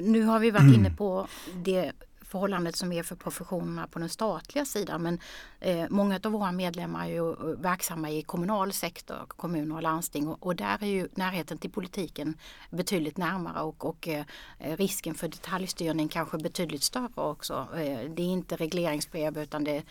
Nu 0.00 0.22
har 0.22 0.38
vi 0.38 0.50
varit 0.50 0.74
inne 0.74 0.90
på 0.90 1.26
det 1.64 1.92
förhållandet 2.28 2.76
som 2.76 2.92
är 2.92 3.02
för 3.02 3.16
professionerna 3.16 3.86
på 3.86 3.98
den 3.98 4.08
statliga 4.08 4.64
sidan. 4.64 5.02
Men 5.02 5.18
eh, 5.60 5.86
många 5.90 6.20
av 6.24 6.32
våra 6.32 6.52
medlemmar 6.52 7.04
är 7.06 7.10
ju 7.10 7.30
eh, 7.30 7.36
verksamma 7.58 8.10
i 8.10 8.22
kommunal 8.22 8.72
sektor, 8.72 9.16
kommuner 9.28 9.74
och 9.74 9.82
landsting 9.82 10.28
och, 10.28 10.46
och 10.46 10.56
där 10.56 10.82
är 10.82 10.86
ju 10.86 11.08
närheten 11.14 11.58
till 11.58 11.70
politiken 11.70 12.34
betydligt 12.70 13.16
närmare 13.16 13.62
och, 13.62 13.84
och 13.84 14.08
eh, 14.08 14.24
risken 14.58 15.14
för 15.14 15.28
detaljstyrning 15.28 16.08
kanske 16.08 16.38
betydligt 16.38 16.82
större 16.82 17.08
också. 17.14 17.68
Eh, 17.74 18.10
det 18.10 18.22
är 18.22 18.32
inte 18.32 18.56
regleringsbrev 18.56 19.38
utan 19.38 19.64
det 19.64 19.82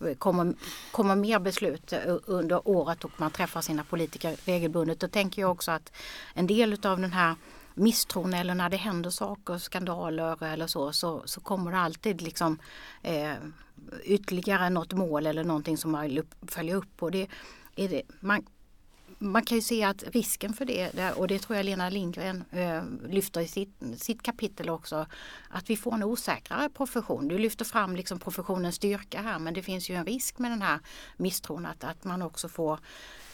eh, 0.00 0.14
kommer, 0.18 0.54
kommer 0.90 1.16
mer 1.16 1.38
beslut 1.38 1.92
eh, 1.92 2.16
under 2.26 2.68
året 2.68 3.04
och 3.04 3.10
man 3.16 3.30
träffar 3.30 3.60
sina 3.60 3.84
politiker 3.84 4.36
regelbundet. 4.44 5.00
Då 5.00 5.08
tänker 5.08 5.42
jag 5.42 5.50
också 5.50 5.70
att 5.70 5.92
en 6.34 6.46
del 6.46 6.72
av 6.86 7.00
den 7.00 7.12
här 7.12 7.34
misstron 7.76 8.34
eller 8.34 8.54
när 8.54 8.68
det 8.68 8.76
händer 8.76 9.10
saker, 9.10 9.58
skandaler 9.58 10.44
eller 10.44 10.66
så, 10.66 10.92
så, 10.92 11.22
så 11.24 11.40
kommer 11.40 11.70
det 11.70 11.78
alltid 11.78 12.22
liksom 12.22 12.58
eh, 13.02 13.34
ytterligare 14.04 14.70
något 14.70 14.92
mål 14.92 15.26
eller 15.26 15.44
någonting 15.44 15.76
som 15.76 15.90
man 15.90 16.22
följer 16.46 16.76
upp. 16.76 17.02
Och 17.02 17.10
Det, 17.10 17.28
är 17.76 17.88
det, 17.88 18.02
man, 18.20 18.46
man 19.26 19.44
kan 19.44 19.56
ju 19.56 19.62
se 19.62 19.84
att 19.84 20.02
risken 20.02 20.52
för 20.52 20.64
det, 20.64 21.12
och 21.12 21.28
det 21.28 21.38
tror 21.38 21.56
jag 21.56 21.66
Lena 21.66 21.90
Lindgren 21.90 22.44
eh, 22.50 22.82
lyfter 23.08 23.40
i 23.40 23.48
sitt, 23.48 23.82
sitt 23.96 24.22
kapitel 24.22 24.70
också, 24.70 25.06
att 25.50 25.70
vi 25.70 25.76
får 25.76 25.94
en 25.94 26.02
osäkrare 26.02 26.68
profession. 26.68 27.28
Du 27.28 27.38
lyfter 27.38 27.64
fram 27.64 27.96
liksom 27.96 28.18
professionens 28.18 28.74
styrka 28.74 29.22
här 29.22 29.38
men 29.38 29.54
det 29.54 29.62
finns 29.62 29.90
ju 29.90 29.94
en 29.94 30.06
risk 30.06 30.38
med 30.38 30.50
den 30.50 30.62
här 30.62 30.80
misstron 31.16 31.66
att, 31.66 31.84
att 31.84 32.04
man 32.04 32.22
också 32.22 32.48
får 32.48 32.78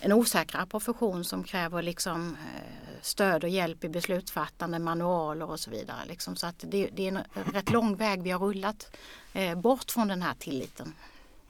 en 0.01 0.13
osäkrare 0.13 0.67
profession 0.67 1.25
som 1.25 1.45
kräver 1.45 1.83
liksom, 1.83 2.37
eh, 2.55 2.99
stöd 3.01 3.45
och 3.45 3.51
hjälp 3.51 3.85
i 3.85 3.89
beslutsfattande, 3.89 4.79
manualer 4.79 5.51
och 5.51 5.61
så 5.61 5.71
vidare. 5.71 5.99
Liksom. 6.09 6.37
Så 6.37 6.47
att 6.47 6.65
det, 6.69 6.89
det, 6.93 7.09
är 7.09 7.09
en 7.09 7.19
rätt 7.53 7.71
lång 7.71 7.97
väg 7.97 8.23
vi 8.23 8.31
har 8.31 8.39
rullat 8.39 8.97
eh, 9.33 9.59
bort 9.59 9.91
från 9.91 10.09
den 10.09 10.23
här 10.23 10.35
tilliten. 10.35 10.95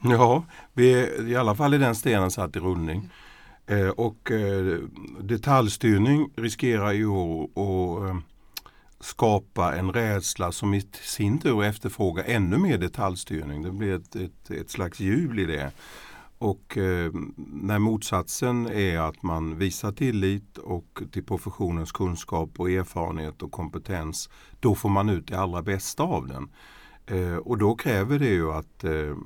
Ja, 0.02 0.44
vi 0.72 0.92
är 0.92 1.28
i 1.28 1.36
alla 1.36 1.54
fall 1.54 1.74
i 1.74 1.78
den 1.78 1.94
stenen 1.94 2.30
satt 2.30 2.56
i 2.56 2.58
rullning. 2.58 3.10
Eh, 3.66 3.88
och 3.88 4.30
eh, 4.30 4.78
detaljstyrning 5.20 6.30
riskerar 6.36 6.92
ju 6.92 7.10
att 7.10 7.56
eh, 7.56 8.16
skapa 9.00 9.76
en 9.76 9.92
rädsla 9.92 10.52
som 10.52 10.74
i 10.74 10.80
sin 11.02 11.38
tur 11.38 11.64
efterfrågar 11.64 12.24
ännu 12.24 12.58
mer 12.58 12.78
detaljstyrning. 12.78 13.62
Det 13.62 13.70
blir 13.70 13.94
ett, 13.94 14.16
ett, 14.16 14.50
ett 14.50 14.70
slags 14.70 15.00
hjul 15.00 15.38
i 15.38 15.44
det. 15.44 15.72
Och 16.38 16.78
eh, 16.78 17.12
när 17.36 17.78
motsatsen 17.78 18.66
är 18.66 18.98
att 18.98 19.22
man 19.22 19.58
visar 19.58 19.92
tillit 19.92 20.58
och 20.58 21.02
till 21.12 21.24
professionens 21.24 21.92
kunskap 21.92 22.60
och 22.60 22.70
erfarenhet 22.70 23.42
och 23.42 23.52
kompetens, 23.52 24.30
då 24.60 24.74
får 24.74 24.88
man 24.88 25.08
ut 25.08 25.26
det 25.26 25.38
allra 25.38 25.62
bästa 25.62 26.02
av 26.02 26.26
den. 26.26 26.48
Eh, 27.06 27.36
och 27.36 27.58
då 27.58 27.74
kräver 27.74 28.18
det 28.18 28.28
ju 28.28 28.52
att, 28.52 28.84
eh, 28.84 29.16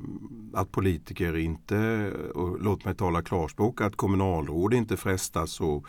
att 0.55 0.73
politiker 0.73 1.37
inte, 1.37 2.13
låt 2.61 2.85
mig 2.85 2.95
tala 2.95 3.23
klarspråk, 3.23 3.81
att 3.81 3.97
kommunalråd 3.97 4.75
inte 4.75 4.97
frestas 4.97 5.61
att 5.61 5.83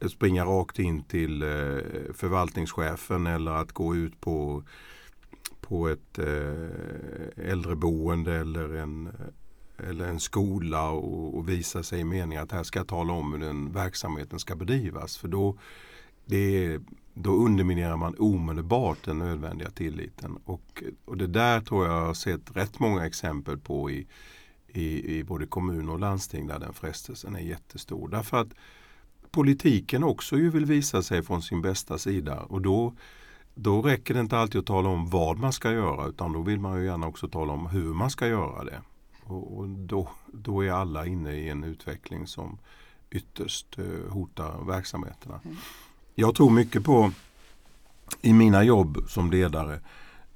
eh, 0.00 0.08
springa 0.08 0.44
rakt 0.44 0.78
in 0.78 1.02
till 1.02 1.42
eh, 1.42 1.48
förvaltningschefen 2.14 3.26
eller 3.26 3.52
att 3.52 3.72
gå 3.72 3.96
ut 3.96 4.20
på, 4.20 4.62
på 5.60 5.88
ett 5.88 6.18
eh, 6.18 7.50
äldreboende 7.50 8.34
eller 8.34 8.74
en 8.74 9.08
eller 9.88 10.08
en 10.08 10.20
skola 10.20 10.90
och, 10.90 11.38
och 11.38 11.48
visa 11.48 11.82
sig 11.82 12.00
i 12.00 12.04
meningen 12.04 12.42
att 12.42 12.52
här 12.52 12.62
ska 12.62 12.78
jag 12.78 12.88
tala 12.88 13.12
om 13.12 13.32
hur 13.32 13.40
den 13.40 13.72
verksamheten 13.72 14.38
ska 14.38 14.56
bedrivas. 14.56 15.16
För 15.16 15.28
då, 15.28 15.58
det 16.24 16.64
är, 16.64 16.80
då 17.22 17.30
underminerar 17.30 17.96
man 17.96 18.14
omedelbart 18.18 19.04
den 19.04 19.18
nödvändiga 19.18 19.70
tilliten. 19.70 20.38
Och, 20.44 20.82
och 21.04 21.16
det 21.16 21.26
där 21.26 21.60
tror 21.60 21.86
jag 21.86 22.06
har 22.06 22.14
sett 22.14 22.56
rätt 22.56 22.78
många 22.78 23.06
exempel 23.06 23.58
på 23.58 23.90
i, 23.90 24.06
i, 24.68 25.18
i 25.18 25.24
både 25.24 25.46
kommuner 25.46 25.92
och 25.92 25.98
landsting 25.98 26.46
där 26.46 26.58
den 26.58 26.72
frestelsen 26.72 27.36
är 27.36 27.40
jättestor. 27.40 28.08
Därför 28.08 28.36
att 28.36 28.48
politiken 29.30 30.04
också 30.04 30.36
ju 30.36 30.50
vill 30.50 30.64
visa 30.64 31.02
sig 31.02 31.22
från 31.22 31.42
sin 31.42 31.62
bästa 31.62 31.98
sida 31.98 32.40
och 32.40 32.62
då, 32.62 32.94
då 33.54 33.82
räcker 33.82 34.14
det 34.14 34.20
inte 34.20 34.38
alltid 34.38 34.58
att 34.58 34.66
tala 34.66 34.88
om 34.88 35.10
vad 35.10 35.38
man 35.38 35.52
ska 35.52 35.72
göra 35.72 36.06
utan 36.06 36.32
då 36.32 36.42
vill 36.42 36.60
man 36.60 36.78
ju 36.78 36.86
gärna 36.86 37.06
också 37.06 37.28
tala 37.28 37.52
om 37.52 37.66
hur 37.66 37.94
man 37.94 38.10
ska 38.10 38.26
göra 38.26 38.64
det. 38.64 38.80
Och, 39.22 39.58
och 39.58 39.68
då, 39.68 40.08
då 40.26 40.64
är 40.64 40.70
alla 40.70 41.06
inne 41.06 41.32
i 41.32 41.48
en 41.48 41.64
utveckling 41.64 42.26
som 42.26 42.58
ytterst 43.10 43.78
eh, 43.78 44.12
hotar 44.12 44.64
verksamheterna. 44.64 45.40
Mm. 45.44 45.56
Jag 46.20 46.34
tror 46.34 46.50
mycket 46.50 46.84
på, 46.84 47.12
i 48.22 48.32
mina 48.32 48.62
jobb 48.62 49.04
som 49.08 49.30
ledare, 49.30 49.80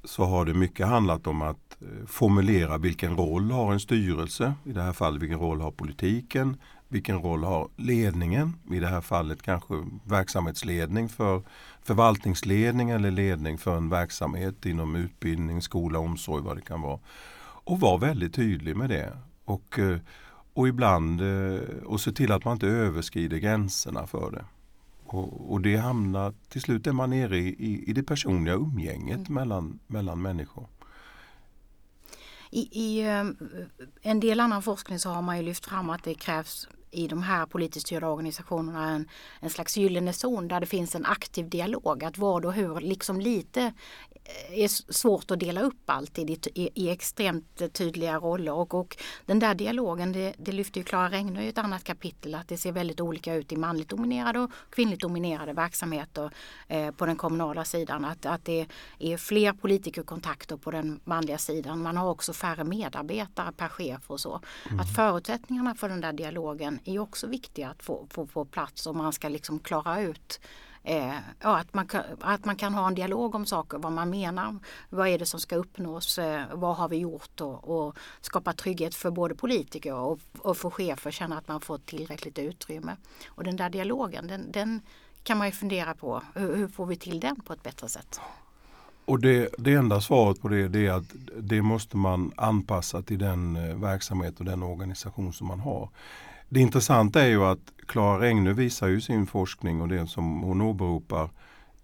så 0.04 0.24
har 0.24 0.44
det 0.44 0.54
mycket 0.54 0.86
handlat 0.86 1.26
om 1.26 1.42
att 1.42 1.76
eh, 1.80 2.06
formulera 2.06 2.78
vilken 2.78 3.16
roll 3.16 3.50
har 3.50 3.72
en 3.72 3.80
styrelse, 3.80 4.54
i 4.64 4.72
det 4.72 4.82
här 4.82 4.92
fallet 4.92 5.22
vilken 5.22 5.38
roll 5.38 5.60
har 5.60 5.70
politiken, 5.70 6.56
vilken 6.88 7.18
roll 7.18 7.44
har 7.44 7.68
ledningen, 7.76 8.54
i 8.70 8.78
det 8.78 8.86
här 8.86 9.00
fallet 9.00 9.42
kanske 9.42 9.74
verksamhetsledning 10.04 11.08
för 11.08 11.42
förvaltningsledning 11.82 12.90
eller 12.90 13.10
ledning 13.10 13.58
för 13.58 13.76
en 13.76 13.88
verksamhet 13.88 14.66
inom 14.66 14.96
utbildning, 14.96 15.62
skola, 15.62 15.98
omsorg, 15.98 16.42
vad 16.42 16.56
det 16.56 16.62
kan 16.62 16.80
vara. 16.80 17.00
Och 17.64 17.80
vara 17.80 17.96
väldigt 17.96 18.34
tydlig 18.34 18.76
med 18.76 18.90
det. 18.90 19.18
Och, 19.44 19.78
eh, 19.78 19.98
och 20.54 20.68
ibland 20.68 21.20
eh, 21.20 21.60
och 21.84 22.00
se 22.00 22.12
till 22.12 22.32
att 22.32 22.44
man 22.44 22.52
inte 22.52 22.68
överskrider 22.68 23.38
gränserna 23.38 24.06
för 24.06 24.30
det. 24.30 24.44
Och, 25.14 25.52
och 25.52 25.60
det 25.60 25.76
hamnar, 25.76 26.34
till 26.48 26.60
slut 26.60 26.86
är 26.86 26.92
man 26.92 27.10
nere 27.10 27.38
i, 27.38 27.48
i, 27.48 27.84
i 27.90 27.92
det 27.92 28.02
personliga 28.02 28.54
umgänget 28.54 29.18
Mm. 29.18 29.34
mellan, 29.34 29.78
mellan 29.86 30.22
människor. 30.22 30.66
I, 32.50 32.60
I 32.72 33.00
eh, 33.06 33.24
en 34.02 34.20
del 34.20 34.40
annan 34.40 34.62
forskning 34.62 34.98
så 34.98 35.10
har 35.10 35.22
man 35.22 35.36
ju 35.36 35.42
lyft 35.42 35.66
fram 35.66 35.90
att 35.90 36.04
det 36.04 36.14
krävs 36.14 36.68
i 36.92 37.08
de 37.08 37.22
här 37.22 37.46
politiskt 37.46 37.86
styrda 37.86 38.08
organisationerna 38.08 38.90
en, 38.90 39.08
en 39.40 39.50
slags 39.50 39.76
gyllene 39.76 40.12
zon 40.12 40.48
där 40.48 40.60
det 40.60 40.66
finns 40.66 40.94
en 40.94 41.06
aktiv 41.06 41.48
dialog. 41.48 42.04
Att 42.04 42.18
vad 42.18 42.44
och 42.44 42.52
hur 42.52 42.80
liksom 42.80 43.20
lite 43.20 43.62
eh, 44.24 44.58
är 44.58 44.92
svårt 44.92 45.30
att 45.30 45.40
dela 45.40 45.62
upp 45.62 45.82
alltid 45.86 46.30
i, 46.30 46.38
i, 46.54 46.70
i 46.74 46.90
extremt 46.90 47.72
tydliga 47.72 48.18
roller. 48.18 48.52
Och, 48.52 48.74
och 48.74 48.96
den 49.26 49.38
där 49.38 49.54
dialogen, 49.54 50.12
det, 50.12 50.34
det 50.38 50.52
lyfter 50.52 50.80
ju 50.80 50.84
Klara 50.84 51.08
Regnö 51.08 51.42
i 51.42 51.48
ett 51.48 51.58
annat 51.58 51.84
kapitel, 51.84 52.34
att 52.34 52.48
det 52.48 52.56
ser 52.56 52.72
väldigt 52.72 53.00
olika 53.00 53.34
ut 53.34 53.52
i 53.52 53.56
manligt 53.56 53.88
dominerade 53.88 54.40
och 54.40 54.50
kvinnligt 54.70 55.00
dominerade 55.00 55.52
verksamheter 55.52 56.30
eh, 56.68 56.90
på 56.90 57.06
den 57.06 57.16
kommunala 57.16 57.64
sidan. 57.64 58.04
Att, 58.04 58.26
att 58.26 58.44
det 58.44 58.66
är 58.98 59.16
fler 59.16 59.52
politikerkontakter 59.52 60.56
på 60.56 60.70
den 60.70 61.00
manliga 61.04 61.38
sidan. 61.38 61.82
Man 61.82 61.96
har 61.96 62.10
också 62.10 62.32
färre 62.32 62.64
medarbetare 62.64 63.52
per 63.52 63.68
chef 63.68 64.10
och 64.10 64.20
så. 64.20 64.40
Att 64.80 64.94
förutsättningarna 64.96 65.74
för 65.74 65.88
den 65.88 66.00
där 66.00 66.12
dialogen 66.12 66.78
är 66.84 66.92
ju 66.92 66.98
också 66.98 67.26
viktiga 67.26 67.68
att 67.68 67.82
få, 67.82 68.06
få 68.10 68.26
på 68.26 68.44
plats 68.44 68.86
om 68.86 68.96
man 68.96 69.12
ska 69.12 69.28
liksom 69.28 69.58
klara 69.58 70.00
ut 70.00 70.40
Eh, 70.84 71.14
ja, 71.40 71.58
att, 71.58 71.74
man 71.74 71.86
kan, 71.86 72.02
att 72.20 72.44
man 72.44 72.56
kan 72.56 72.74
ha 72.74 72.88
en 72.88 72.94
dialog 72.94 73.34
om 73.34 73.46
saker, 73.46 73.78
vad 73.78 73.92
man 73.92 74.10
menar, 74.10 74.58
vad 74.88 75.08
är 75.08 75.18
det 75.18 75.26
som 75.26 75.40
ska 75.40 75.56
uppnås, 75.56 76.18
eh, 76.18 76.42
vad 76.52 76.76
har 76.76 76.88
vi 76.88 76.96
gjort 76.96 77.40
och, 77.40 77.86
och 77.86 77.98
skapa 78.20 78.52
trygghet 78.52 78.94
för 78.94 79.10
både 79.10 79.34
politiker 79.34 79.94
och, 79.94 80.20
och 80.38 80.56
för 80.56 80.70
chefer, 80.70 81.10
känna 81.10 81.38
att 81.38 81.48
man 81.48 81.60
får 81.60 81.78
tillräckligt 81.78 82.38
utrymme. 82.38 82.96
Och 83.28 83.44
den 83.44 83.56
där 83.56 83.70
dialogen, 83.70 84.26
den, 84.26 84.52
den 84.52 84.80
kan 85.22 85.38
man 85.38 85.46
ju 85.46 85.52
fundera 85.52 85.94
på, 85.94 86.22
hur, 86.34 86.56
hur 86.56 86.68
får 86.68 86.86
vi 86.86 86.96
till 86.96 87.20
den 87.20 87.36
på 87.40 87.52
ett 87.52 87.62
bättre 87.62 87.88
sätt? 87.88 88.20
Och 89.04 89.20
det, 89.20 89.54
det 89.58 89.74
enda 89.74 90.00
svaret 90.00 90.40
på 90.40 90.48
det, 90.48 90.68
det 90.68 90.86
är 90.86 90.92
att 90.92 91.14
det 91.40 91.62
måste 91.62 91.96
man 91.96 92.32
anpassa 92.36 93.02
till 93.02 93.18
den 93.18 93.56
eh, 93.56 93.76
verksamhet 93.76 94.38
och 94.38 94.44
den 94.44 94.62
organisation 94.62 95.32
som 95.32 95.46
man 95.46 95.60
har. 95.60 95.88
Det 96.52 96.60
intressanta 96.60 97.22
är 97.22 97.28
ju 97.28 97.44
att 97.44 97.72
Klara 97.86 98.20
Regnö 98.20 98.52
visar 98.52 98.88
ju 98.88 99.00
sin 99.00 99.26
forskning 99.26 99.80
och 99.80 99.88
det 99.88 100.06
som 100.06 100.42
hon 100.42 100.60
åberopar 100.60 101.30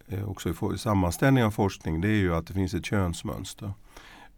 eh, 0.08 0.30
också 0.30 0.74
i 0.74 0.78
sammanställning 0.78 1.44
av 1.44 1.50
forskning 1.50 2.00
det 2.00 2.08
är 2.08 2.16
ju 2.16 2.34
att 2.34 2.46
det 2.46 2.54
finns 2.54 2.74
ett 2.74 2.84
könsmönster. 2.84 3.72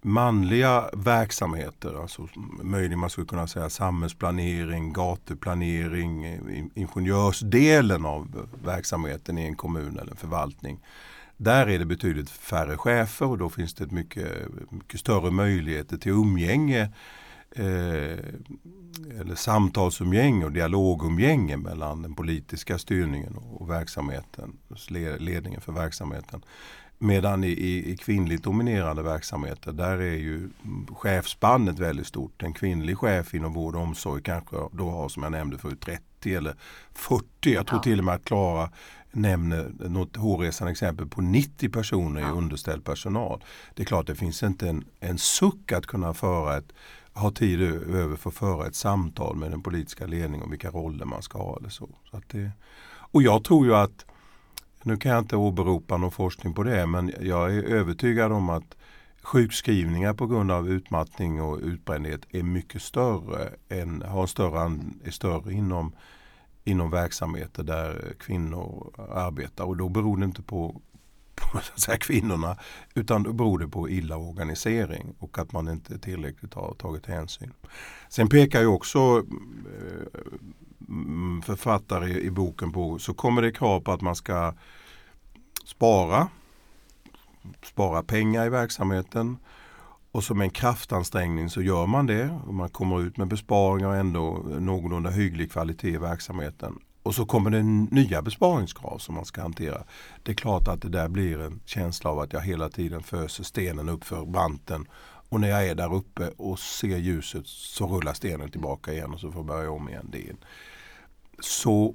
Manliga 0.03 0.91
verksamheter, 0.93 2.03
alltså 2.03 2.29
möjligen 2.63 2.99
man 2.99 3.11
skulle 3.11 3.27
kunna 3.27 3.47
säga 3.47 3.71
samhällsplanering, 3.71 4.93
gatuplanering, 4.93 6.25
eh, 6.25 6.65
ingenjörsdelen 6.75 8.05
av 8.05 8.49
verksamheten 8.65 9.39
i 9.39 9.47
en 9.47 9.57
kommun 9.57 9.99
eller 9.99 10.11
en 10.11 10.17
förvaltning. 10.17 10.81
Där 11.37 11.67
är 11.67 11.79
det 11.79 11.87
betydligt 11.87 12.31
färre 12.31 12.77
chefer 12.77 13.27
och 13.27 13.39
då 13.39 13.49
finns 13.49 13.75
det 13.75 13.93
mycket, 13.93 14.49
mycket 14.71 15.01
större 15.01 15.31
möjligheter 15.31 15.97
till 15.97 16.13
umgänge 16.13 16.91
eh, 17.57 18.19
eller 19.21 19.35
samtalsumgänge 19.35 20.45
och 20.45 20.53
dialogumgänge 20.53 21.57
mellan 21.57 22.03
den 22.03 22.15
politiska 22.15 22.79
styrningen 22.79 23.37
och 23.37 23.71
verksamheten, 23.71 24.57
le- 24.89 25.19
ledningen 25.19 25.61
för 25.61 25.73
verksamheten. 25.73 26.43
Medan 27.03 27.45
i, 27.45 27.49
i, 27.49 27.93
i 27.93 27.97
kvinnligt 27.97 28.43
dominerade 28.45 29.03
verksamheter 29.03 29.73
där 29.73 29.99
är 29.99 30.17
ju 30.17 30.51
chefspannet 30.97 31.79
väldigt 31.79 32.07
stort. 32.07 32.43
En 32.43 32.53
kvinnlig 32.53 32.99
chef 32.99 33.35
inom 33.35 33.53
vård 33.53 33.77
och 33.77 33.83
omsorg 33.83 34.23
kanske 34.23 34.57
då 34.73 34.91
har 34.91 35.09
som 35.09 35.23
jag 35.23 35.33
nämnde 35.33 35.59
förut 35.59 35.81
30 35.81 36.35
eller 36.35 36.55
40. 36.95 37.25
Jag 37.41 37.67
tror 37.67 37.79
Ja. 37.79 37.83
till 37.83 37.99
och 37.99 38.05
med 38.05 38.15
att 38.15 38.25
Klara 38.25 38.71
nämner 39.13 39.71
något 39.89 40.17
hårresande 40.17 40.71
exempel 40.71 41.07
på 41.07 41.21
90 41.21 41.69
personer 41.69 42.21
i 42.21 42.25
Ja. 42.25 42.31
underställd 42.31 42.85
personal. 42.85 43.45
Det 43.75 43.83
är 43.83 43.87
klart 43.87 44.07
det 44.07 44.15
finns 44.15 44.43
inte 44.43 44.69
en, 44.69 44.85
en 45.01 45.19
suck 45.19 45.73
att 45.73 45.87
kunna 45.87 46.15
föra 46.15 46.57
ett 46.57 46.73
ha 47.15 47.31
tid 47.31 47.63
över 47.63 48.17
för 48.17 48.31
att 48.31 48.37
föra 48.37 48.67
ett 48.67 48.75
samtal 48.75 49.37
med 49.37 49.51
den 49.51 49.63
politiska 49.63 50.07
ledningen 50.07 50.43
om 50.43 50.51
vilka 50.51 50.71
roller 50.71 51.05
man 51.05 51.23
ska 51.23 51.39
ha. 51.39 51.57
Eller 51.57 51.69
så. 51.69 51.89
Så 52.11 52.17
att 52.17 52.29
det, 52.29 52.51
och 52.93 53.23
jag 53.23 53.45
tror 53.45 53.67
ju 53.67 53.75
att, 53.75 54.07
nu 54.83 54.97
kan 54.97 55.13
jag 55.13 55.19
inte 55.19 55.37
åberopa 55.37 55.97
någon 55.97 56.11
forskning 56.11 56.55
på 56.55 56.63
det, 56.63 56.87
men 56.87 57.13
jag 57.21 57.55
är 57.55 57.63
övertygad 57.63 58.33
om 58.33 58.51
att 58.51 58.77
sjukskrivningar 59.23 60.15
på 60.15 60.27
grund 60.27 60.51
av 60.51 60.69
utmattning 60.69 61.43
och 61.43 61.59
utbrändhet 61.59 62.21
är 62.31 62.43
mycket 62.43 62.83
större, 62.83 63.49
än, 63.69 64.03
har 64.03 64.27
större, 64.27 64.79
är 65.05 65.11
större 65.11 65.53
inom, 65.53 65.93
inom 66.65 66.91
verksamheter 66.91 67.63
där 67.63 68.15
kvinnor 68.19 68.93
arbetar. 69.13 69.65
Och 69.65 69.77
då 69.77 69.89
beror 69.89 70.17
det 70.17 70.25
inte 70.25 70.43
på, 70.43 70.81
på 71.41 71.59
så 71.63 71.73
att 71.75 71.81
säga, 71.81 71.99
kvinnorna 71.99 72.57
utan 72.95 73.23
då 73.23 73.33
beror 73.33 73.59
det 73.59 73.69
på 73.69 73.89
illa 73.89 74.17
organisering 74.17 75.15
och 75.19 75.39
att 75.39 75.53
man 75.53 75.69
inte 75.69 75.99
tillräckligt 75.99 76.55
har 76.55 76.75
tagit 76.75 77.07
hänsyn. 77.07 77.53
Sen 78.09 78.29
pekar 78.29 78.61
ju 78.61 78.67
också 78.67 78.99
eh, 78.99 80.21
mm, 80.89 81.43
författare 81.43 82.21
i 82.21 82.31
boken 82.31 82.73
på 82.73 82.99
så 82.99 83.15
kommer 83.15 83.43
det 83.43 83.53
krav 83.53 83.81
på 83.81 83.93
att 83.93 84.01
man 84.01 84.17
ska 84.17 84.55
spara 85.65 86.29
spara 87.63 88.03
pengar 88.03 88.47
i 88.47 88.49
verksamheten 88.49 89.37
och 90.13 90.25
som 90.25 90.41
en 90.41 90.51
kraftansträngning 90.51 91.51
så 91.51 91.63
gör 91.63 91.87
man 91.87 92.07
det 92.07 92.41
och 92.47 92.55
man 92.55 92.69
kommer 92.69 93.01
ut 93.01 93.17
med 93.17 93.29
besparingar 93.29 93.89
och 93.89 93.97
ändå 93.97 94.47
någorlunda 94.59 95.11
hygglig 95.11 95.53
kvalitet 95.53 95.89
i 95.89 95.99
verksamheten. 95.99 96.79
Och 97.03 97.15
så 97.15 97.27
kommer 97.27 97.51
det 97.51 97.63
nya 97.97 98.23
besparingskrav 98.23 98.99
som 98.99 99.15
man 99.15 99.25
ska 99.25 99.43
hantera. 99.43 99.85
Det 100.23 100.33
är 100.33 100.37
klart 100.37 100.69
att 100.69 100.83
det 100.83 100.89
där 100.89 101.09
blir 101.09 101.41
en 101.41 101.61
känsla 101.65 102.11
av 102.11 102.19
att 102.19 102.33
jag 102.33 102.41
hela 102.41 102.69
tiden 102.69 103.03
föser 103.03 103.45
stenen 103.45 103.89
upp 103.89 104.05
för 104.05 104.27
branten 104.27 104.87
och 105.31 105.41
när 105.41 105.49
jag 105.49 105.67
är 105.67 105.75
där 105.75 105.95
uppe 105.95 106.29
och 106.37 106.59
ser 106.59 106.99
ljuset 106.99 107.47
så 107.47 107.87
rullar 107.87 108.13
stenen 108.13 108.51
tillbaka 108.51 108.93
igen 108.93 109.15
och 109.15 109.21
så 109.21 109.33
får 109.33 109.39
jag 109.39 109.47
börja 109.47 109.71
om 109.71 109.89
igen. 109.89 110.09
Det 110.13 110.37
Så, 111.41 111.95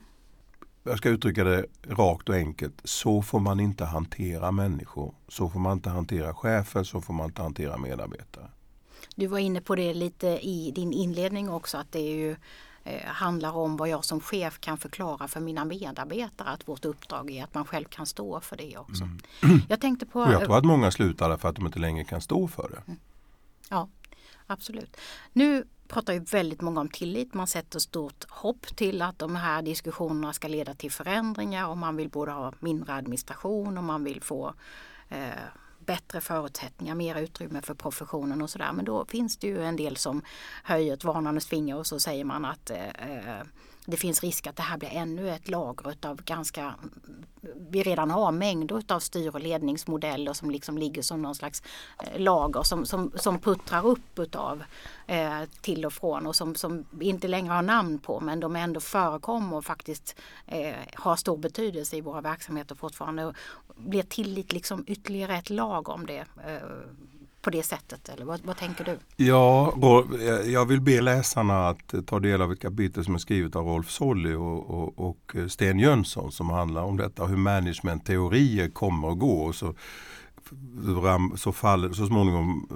jag 0.84 0.98
ska 0.98 1.10
uttrycka 1.10 1.44
det 1.44 1.65
rakt 1.88 2.30
och 2.30 2.36
enkelt, 2.36 2.82
så 2.84 3.22
får 3.22 3.39
man 3.39 3.60
inte 3.60 3.86
hantera 3.86 4.52
människor. 4.52 5.13
Så 5.28 5.50
får 5.50 5.60
man 5.60 5.74
inte 5.74 5.89
hantera 5.89 6.34
chefer, 6.34 6.84
så 6.84 7.02
får 7.02 7.13
man 7.13 7.26
inte 7.26 7.41
hantera 7.41 7.78
medarbetare. 7.78 8.50
Du 9.15 9.28
var 9.28 9.39
inne 9.39 9.62
på 9.62 9.76
det 9.76 9.94
lite 9.94 10.28
i 10.28 10.72
din 10.76 10.94
inledning 10.94 11.50
också 11.50 11.78
att 11.78 11.91
det 11.91 12.00
är 12.00 12.15
ju 12.15 12.36
handlar 13.06 13.58
om 13.58 13.78
vad 13.78 13.89
jag 13.89 14.06
som 14.06 14.21
chef 14.21 14.60
kan 14.60 14.78
förklara 14.78 15.28
för 15.28 15.39
mina 15.39 15.65
medarbetare 15.65 16.50
att 16.50 16.67
vårt 16.67 16.86
uppdrag 16.86 17.32
är 17.32 17.43
att 17.43 17.54
man 17.54 17.65
själv 17.65 17.86
kan 17.86 18.06
stå 18.06 18.39
för 18.39 18.58
det 18.58 18.78
också. 18.78 19.10
Jag 19.69 19.82
tänkte 19.82 20.06
på 20.06 20.19
Och 20.19 20.32
jag 20.32 20.45
tror 20.45 20.58
att 20.58 20.65
många 20.65 20.91
slutar 20.91 21.30
därför 21.30 21.50
att 21.50 21.56
de 21.56 21.65
inte 21.65 21.80
längre 21.80 22.04
kan 22.04 22.21
stå 22.21 22.48
för 22.48 22.69
det. 22.69 22.95
Ja, 23.69 23.89
absolut. 24.48 24.98
Nu 25.34 25.63
pratar 25.88 26.13
ju 26.13 26.19
väldigt 26.19 26.62
många 26.62 26.82
om 26.82 26.89
tillit. 26.89 27.34
Man 27.34 27.48
sätter 27.48 27.80
stort 27.80 28.26
hopp 28.30 28.76
till 28.76 29.02
att 29.02 29.19
de 29.19 29.36
här 29.36 29.62
diskussionerna 29.62 30.34
ska 30.34 30.48
leda 30.48 30.74
till 30.74 30.91
förändringar 30.91 31.67
och 31.67 31.78
man 31.78 31.95
vill 31.95 32.10
både 32.10 32.32
ha 32.32 32.54
mindre 32.60 32.93
administration 32.93 33.78
och 33.78 33.84
man 33.84 34.04
vill 34.04 34.21
få 34.21 34.54
eh, 35.10 35.30
bättre 35.86 36.21
förutsättningar, 36.21 36.95
mer 36.95 37.15
utrymme 37.15 37.62
för 37.62 37.74
professionen 37.74 38.41
och 38.41 38.50
sådär. 38.50 38.71
Men 38.74 38.86
då 38.86 39.06
finns 39.06 39.38
det 39.38 39.48
ju 39.48 39.63
en 39.63 39.76
del 39.76 39.98
som 39.98 40.21
höjer 40.63 40.93
ett 40.93 41.04
varnandes 41.04 41.48
finger 41.48 41.78
och 41.78 41.88
så 41.88 42.00
säger 42.00 42.26
man 42.26 42.45
att 42.45 42.69
eh, 42.69 42.88
eh 42.88 43.43
det 43.86 43.98
finns 43.98 44.24
risk 44.24 44.48
att 44.48 44.56
det 44.56 44.63
här 44.63 44.78
blir 44.78 44.89
ännu 44.93 45.30
ett 45.30 45.50
lager 45.50 45.95
av 46.02 46.21
ganska, 46.21 46.76
vi 47.69 47.84
redan 47.84 48.12
har 48.12 48.32
mängder 48.32 48.84
av 48.88 49.00
styr 49.00 49.36
och 49.36 49.41
ledningsmodeller 49.41 50.34
som 50.34 50.52
liksom 50.52 50.78
ligger 50.78 51.02
som 51.02 51.21
någon 51.21 51.36
slags 51.36 51.63
eh, 52.04 52.19
lager 52.19 52.63
som, 52.63 52.86
som, 52.86 53.12
som 53.15 53.39
puttrar 53.39 53.86
upp 53.86 54.19
utav 54.19 54.63
eh, 55.08 55.41
till 55.62 55.86
och 55.86 55.93
från 55.93 56.28
och 56.28 56.36
som, 56.36 56.56
som 56.56 56.86
vi 56.89 57.06
inte 57.06 57.28
längre 57.28 57.54
har 57.54 57.62
namn 57.62 58.00
på 58.00 58.19
men 58.19 58.39
de 58.39 58.56
ändå 58.56 58.80
förekommer 58.80 59.58
och 59.58 59.65
faktiskt 59.65 60.15
eh, 60.48 60.76
har 60.93 61.15
stor 61.15 61.38
betydelse 61.38 61.98
i 61.98 62.02
våra 62.02 62.21
verksamheter 62.21 62.76
fortfarande. 62.76 63.34
Blir 63.76 64.04
tillit 64.04 64.54
liksom 64.54 64.84
ytterligare 64.88 65.38
ett 65.38 65.50
lager 65.50 65.93
om 65.93 66.06
det 66.06 66.26
eh, 66.48 66.58
på 67.45 67.51
det 67.51 67.63
sättet? 67.63 68.10
Eller 68.10 68.25
vad, 68.25 68.41
vad 68.43 68.58
tänker 68.58 68.84
du? 68.84 68.99
Ja, 69.15 69.73
eh, 70.19 70.51
jag 70.51 70.65
vill 70.65 70.81
be 70.81 71.01
läsarna 71.01 71.69
att 71.69 71.93
eh, 71.93 72.01
ta 72.01 72.19
del 72.19 72.41
av 72.41 72.51
ett 72.51 72.60
kapitel 72.60 73.05
som 73.05 73.15
är 73.15 73.19
skrivet 73.19 73.55
av 73.55 73.65
Rolf 73.65 73.89
Solly 73.89 74.34
och, 74.34 74.69
och, 74.69 75.10
och 75.10 75.36
eh, 75.36 75.47
Sten 75.47 75.79
Jönsson 75.79 76.31
som 76.31 76.49
handlar 76.49 76.84
om 76.84 76.97
detta 76.97 77.25
hur 77.25 77.38
managementteorier 77.38 78.69
kommer 78.69 79.08
och 79.08 79.19
går. 79.19 79.47
Och 79.47 79.55
så, 79.55 79.73
så, 81.38 81.51
faller, 81.51 81.93
så 81.93 82.08
småningom 82.08 82.67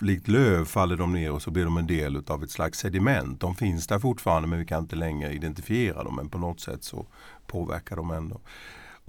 likt 0.00 0.28
löv 0.28 0.64
faller 0.64 0.96
de 0.96 1.12
ner 1.12 1.32
och 1.32 1.42
så 1.42 1.50
blir 1.50 1.64
de 1.64 1.76
en 1.76 1.86
del 1.86 2.22
av 2.26 2.42
ett 2.42 2.50
slags 2.50 2.78
sediment. 2.78 3.40
De 3.40 3.54
finns 3.54 3.86
där 3.86 3.98
fortfarande 3.98 4.48
men 4.48 4.58
vi 4.58 4.66
kan 4.66 4.82
inte 4.82 4.96
längre 4.96 5.32
identifiera 5.32 6.04
dem 6.04 6.16
men 6.16 6.28
på 6.28 6.38
något 6.38 6.60
sätt 6.60 6.84
så 6.84 7.06
påverkar 7.46 7.96
de 7.96 8.10
ändå. 8.10 8.40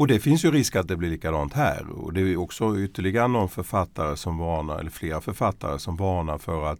Och 0.01 0.07
det 0.07 0.19
finns 0.19 0.45
ju 0.45 0.51
risk 0.51 0.75
att 0.75 0.87
det 0.87 0.97
blir 0.97 1.09
likadant 1.09 1.53
här. 1.53 1.89
Och 1.89 2.13
det 2.13 2.21
är 2.21 2.37
också 2.37 2.79
ytterligare 2.79 3.27
någon 3.27 3.49
författare 3.49 4.17
som 4.17 4.37
varnar, 4.37 4.79
eller 4.79 4.91
flera 4.91 5.21
författare 5.21 5.79
som 5.79 5.95
varnar 5.95 6.37
för 6.37 6.71
att 6.71 6.79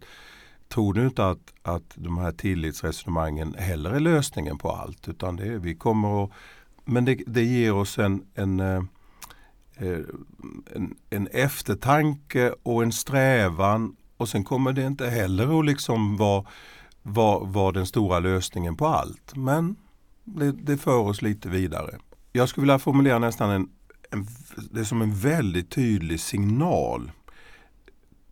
Tror 0.68 0.94
du 0.94 1.06
inte 1.06 1.26
att, 1.26 1.52
att 1.62 1.82
de 1.94 2.18
här 2.18 2.32
tillitsresonemangen 2.32 3.54
heller 3.54 3.90
är 3.90 4.00
lösningen 4.00 4.58
på 4.58 4.70
allt? 4.70 5.08
Utan 5.08 5.36
det, 5.36 5.58
vi 5.58 5.74
kommer 5.74 6.24
att, 6.24 6.30
men 6.84 7.04
det, 7.04 7.14
det 7.26 7.44
ger 7.44 7.74
oss 7.74 7.98
en, 7.98 8.22
en, 8.34 8.60
eh, 8.60 8.82
en, 10.74 10.96
en 11.10 11.26
eftertanke 11.26 12.54
och 12.62 12.82
en 12.82 12.92
strävan 12.92 13.96
och 14.16 14.28
sen 14.28 14.44
kommer 14.44 14.72
det 14.72 14.82
inte 14.82 15.10
heller 15.10 15.58
att 15.58 15.66
liksom 15.66 16.16
vara, 16.16 16.44
var, 17.02 17.46
var 17.46 17.72
den 17.72 17.86
stora 17.86 18.18
lösningen 18.18 18.76
på 18.76 18.86
allt. 18.86 19.36
Men 19.36 19.76
det, 20.24 20.52
det 20.52 20.78
för 20.78 20.98
oss 20.98 21.22
lite 21.22 21.48
vidare 21.48 21.98
jag 22.32 22.48
skulle 22.48 22.62
vilja 22.62 22.78
formulera 22.78 23.18
nästan 23.18 23.50
en, 23.50 23.68
en, 24.10 24.26
det 24.70 24.80
är 24.80 24.84
som 24.84 25.02
en 25.02 25.14
väldigt 25.14 25.70
tydlig 25.70 26.20
signal 26.20 27.10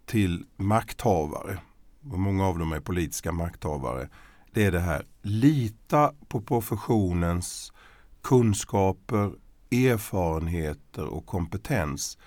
till 0.06 0.44
makthavare. 0.56 1.58
Och 2.10 2.18
många 2.18 2.46
av 2.46 2.58
dem 2.58 2.72
är 2.72 2.80
politiska 2.80 3.32
makthavare. 3.32 4.08
Det 4.52 4.64
är 4.64 4.72
det 4.72 4.80
här, 4.80 5.06
lita 5.22 6.12
på 6.28 6.40
professionens 6.40 7.72
kunskaper, 8.22 9.32
erfarenheter 9.70 11.04
och 11.04 11.26
kompetens. 11.26 12.18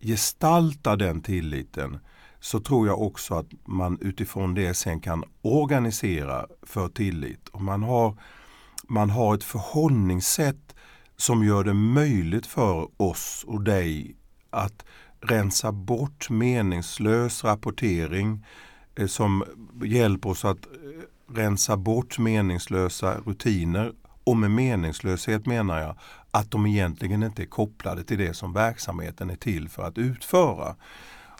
Gestalta 0.00 0.96
den 0.96 1.20
tilliten 1.20 1.98
så 2.40 2.60
tror 2.60 2.86
jag 2.86 3.02
också 3.02 3.34
att 3.34 3.46
man 3.64 3.98
utifrån 4.00 4.54
det 4.54 4.74
sen 4.74 5.00
kan 5.00 5.24
organisera 5.42 6.46
för 6.62 6.88
tillit. 6.88 7.48
Och 7.48 7.62
man, 7.62 7.82
har, 7.82 8.16
man 8.88 9.10
har 9.10 9.34
ett 9.34 9.44
förhållningssätt 9.44 10.71
som 11.22 11.44
gör 11.44 11.64
det 11.64 11.74
möjligt 11.74 12.46
för 12.46 12.88
oss 12.96 13.44
och 13.46 13.60
dig 13.60 14.16
att 14.50 14.84
rensa 15.20 15.72
bort 15.72 16.30
meningslös 16.30 17.44
rapportering 17.44 18.46
eh, 18.94 19.06
som 19.06 19.44
hjälper 19.84 20.30
oss 20.30 20.44
att 20.44 20.66
eh, 20.66 21.34
rensa 21.34 21.76
bort 21.76 22.18
meningslösa 22.18 23.18
rutiner. 23.26 23.92
Och 24.24 24.36
med 24.36 24.50
meningslöshet 24.50 25.46
menar 25.46 25.80
jag 25.80 25.96
att 26.30 26.50
de 26.50 26.66
egentligen 26.66 27.22
inte 27.22 27.42
är 27.42 27.46
kopplade 27.46 28.04
till 28.04 28.18
det 28.18 28.34
som 28.34 28.52
verksamheten 28.52 29.30
är 29.30 29.36
till 29.36 29.68
för 29.68 29.82
att 29.82 29.98
utföra. 29.98 30.76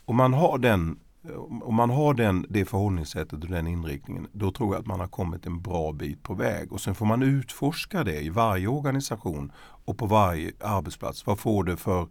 Om 0.05 0.17
man 0.17 0.35
har 0.35 0.59
den 0.59 0.99
Eh, 1.29 1.63
om 1.63 1.75
man 1.75 1.91
har 1.91 2.15
den, 2.15 2.47
det 2.49 2.65
förhållningssättet 2.65 3.33
och 3.33 3.51
den 3.51 3.67
inriktningen 3.67 4.29
då 4.33 4.51
tror 4.51 4.75
jag 4.75 4.81
att 4.81 4.87
man 4.87 5.01
har 5.01 5.09
kommit 5.09 5.47
en 5.47 5.63
bra 5.63 5.93
bit 5.93 6.23
på 6.23 6.35
väg. 6.35 6.73
Och 6.73 6.81
sen 6.81 6.95
får 6.95 7.07
man 7.07 7.23
utforska 7.23 8.05
det 8.05 8.21
i 8.21 8.29
varje 8.29 8.67
organisation 8.67 9.53
och 9.85 9.99
på 9.99 10.07
varje 10.07 10.53
arbetsplats. 10.61 11.27
Vad 11.27 11.39
får 11.39 11.65
det 11.65 11.77
för, 11.77 12.09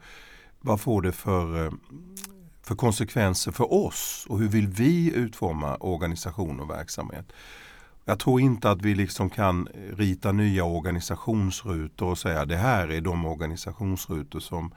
vad 0.62 0.82
får 0.82 1.02
det 1.02 1.12
för, 1.12 1.65
eh, 1.65 1.71
för 2.63 2.76
konsekvenser 2.76 3.52
för 3.52 3.74
oss 3.74 4.26
och 4.30 4.39
hur 4.39 4.47
vill 4.47 4.67
vi 4.67 5.13
utforma 5.15 5.76
organisation 5.76 6.60
och 6.60 6.69
verksamhet? 6.69 7.32
Jag 8.06 8.19
tror 8.19 8.41
inte 8.41 8.71
att 8.71 8.82
vi 8.82 8.95
liksom 8.95 9.30
kan 9.30 9.67
rita 9.93 10.32
nya 10.32 10.63
organisationsrutor 10.63 12.08
och 12.08 12.17
säga 12.17 12.45
det 12.45 12.58
här 12.58 12.88
är 12.88 13.02
de 13.02 13.26
organisationsrutor 13.26 14.39
som 14.39 14.74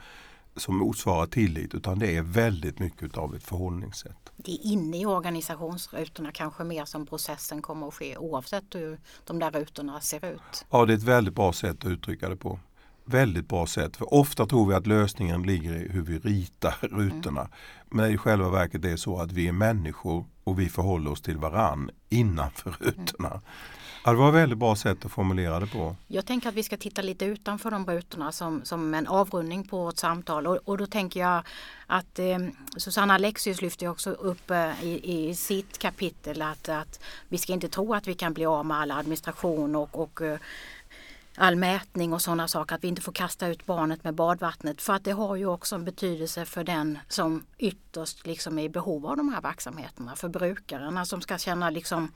som 0.56 0.76
motsvarar 0.76 1.26
tillit 1.26 1.74
utan 1.74 1.98
det 1.98 2.16
är 2.16 2.22
väldigt 2.22 2.78
mycket 2.78 3.16
av 3.16 3.34
ett 3.34 3.44
förhållningssätt. 3.44 4.32
Det 4.36 4.52
är 4.52 4.66
inne 4.66 5.00
i 5.00 5.06
organisationsrutorna 5.06 6.32
kanske 6.32 6.64
mer 6.64 6.84
som 6.84 7.06
processen 7.06 7.62
kommer 7.62 7.88
att 7.88 7.94
ske 7.94 8.16
oavsett 8.16 8.74
hur 8.74 8.98
de 9.24 9.38
där 9.38 9.50
rutorna 9.50 10.00
ser 10.00 10.24
ut? 10.24 10.66
Ja, 10.70 10.86
det 10.86 10.92
är 10.92 10.96
ett 10.96 11.02
väldigt 11.02 11.34
bra 11.34 11.52
sätt 11.52 11.84
att 11.84 11.90
uttrycka 11.90 12.28
det 12.28 12.36
på. 12.36 12.58
Väldigt 13.04 13.48
bra 13.48 13.66
sätt. 13.66 13.96
För 13.96 14.14
ofta 14.14 14.46
tror 14.46 14.66
vi 14.68 14.74
att 14.74 14.86
lösningen 14.86 15.42
ligger 15.42 15.74
i 15.74 15.88
hur 15.88 16.02
vi 16.02 16.18
ritar 16.18 16.74
rutorna. 16.80 17.40
Mm. 17.40 17.52
Men 17.90 18.10
i 18.10 18.18
själva 18.18 18.48
verket 18.48 18.84
är 18.84 18.90
det 18.90 18.98
så 18.98 19.18
att 19.18 19.32
vi 19.32 19.48
är 19.48 19.52
människor 19.52 20.26
och 20.44 20.60
vi 20.60 20.68
förhåller 20.68 21.10
oss 21.10 21.22
till 21.22 21.36
varann 21.36 21.90
innanför 22.08 22.70
rutorna. 22.80 23.28
Mm. 23.28 23.40
Ja, 24.06 24.10
det 24.12 24.18
var 24.18 24.28
ett 24.28 24.34
väldigt 24.34 24.58
bra 24.58 24.76
sätt 24.76 25.04
att 25.04 25.12
formulera 25.12 25.60
det 25.60 25.66
på. 25.66 25.96
Jag 26.06 26.26
tänker 26.26 26.48
att 26.48 26.54
vi 26.54 26.62
ska 26.62 26.76
titta 26.76 27.02
lite 27.02 27.24
utanför 27.24 27.70
de 27.70 27.86
rutorna 27.86 28.32
som, 28.32 28.64
som 28.64 28.94
en 28.94 29.06
avrundning 29.06 29.64
på 29.68 29.84
vårt 29.84 29.98
samtal 29.98 30.46
och, 30.46 30.56
och 30.64 30.78
då 30.78 30.86
tänker 30.86 31.20
jag 31.20 31.42
att 31.86 32.18
eh, 32.18 32.38
Susanna 32.76 33.14
Alexius 33.14 33.62
lyfter 33.62 33.88
också 33.88 34.10
upp 34.10 34.50
eh, 34.50 34.84
i, 34.84 35.28
i, 35.28 35.34
sitt 35.34 35.78
kapitel 35.78 36.42
att, 36.42 36.68
att 36.68 37.00
vi 37.28 37.38
ska 37.38 37.52
inte 37.52 37.68
tro 37.68 37.94
att 37.94 38.06
vi 38.06 38.14
kan 38.14 38.34
bli 38.34 38.46
av 38.46 38.66
med 38.66 38.76
all 38.76 38.90
administration 38.90 39.76
och, 39.76 40.00
och 40.00 40.20
eh, 40.20 40.38
all 41.36 41.56
mätning 41.56 42.12
och 42.12 42.22
sådana 42.22 42.48
saker, 42.48 42.74
att 42.74 42.84
vi 42.84 42.88
inte 42.88 43.02
får 43.02 43.12
kasta 43.12 43.48
ut 43.48 43.66
barnet 43.66 44.04
med 44.04 44.14
badvattnet. 44.14 44.82
För 44.82 44.92
att 44.92 45.04
det 45.04 45.12
har 45.12 45.36
ju 45.36 45.46
också 45.46 45.74
en 45.74 45.84
betydelse 45.84 46.44
för 46.44 46.64
den 46.64 46.98
som 47.08 47.46
ytterst 47.58 48.26
liksom 48.26 48.58
är 48.58 48.62
i 48.62 48.68
behov 48.68 49.06
av 49.06 49.16
de 49.16 49.28
här 49.28 49.40
verksamheterna. 49.40 50.16
För 50.16 50.28
brukarna 50.28 51.04
som 51.04 51.20
ska 51.20 51.38
känna 51.38 51.70
liksom 51.70 52.12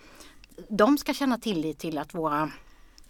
de 0.68 0.98
ska 0.98 1.14
känna 1.14 1.38
tillit 1.38 1.78
till 1.78 1.98
att 1.98 2.14
våra 2.14 2.50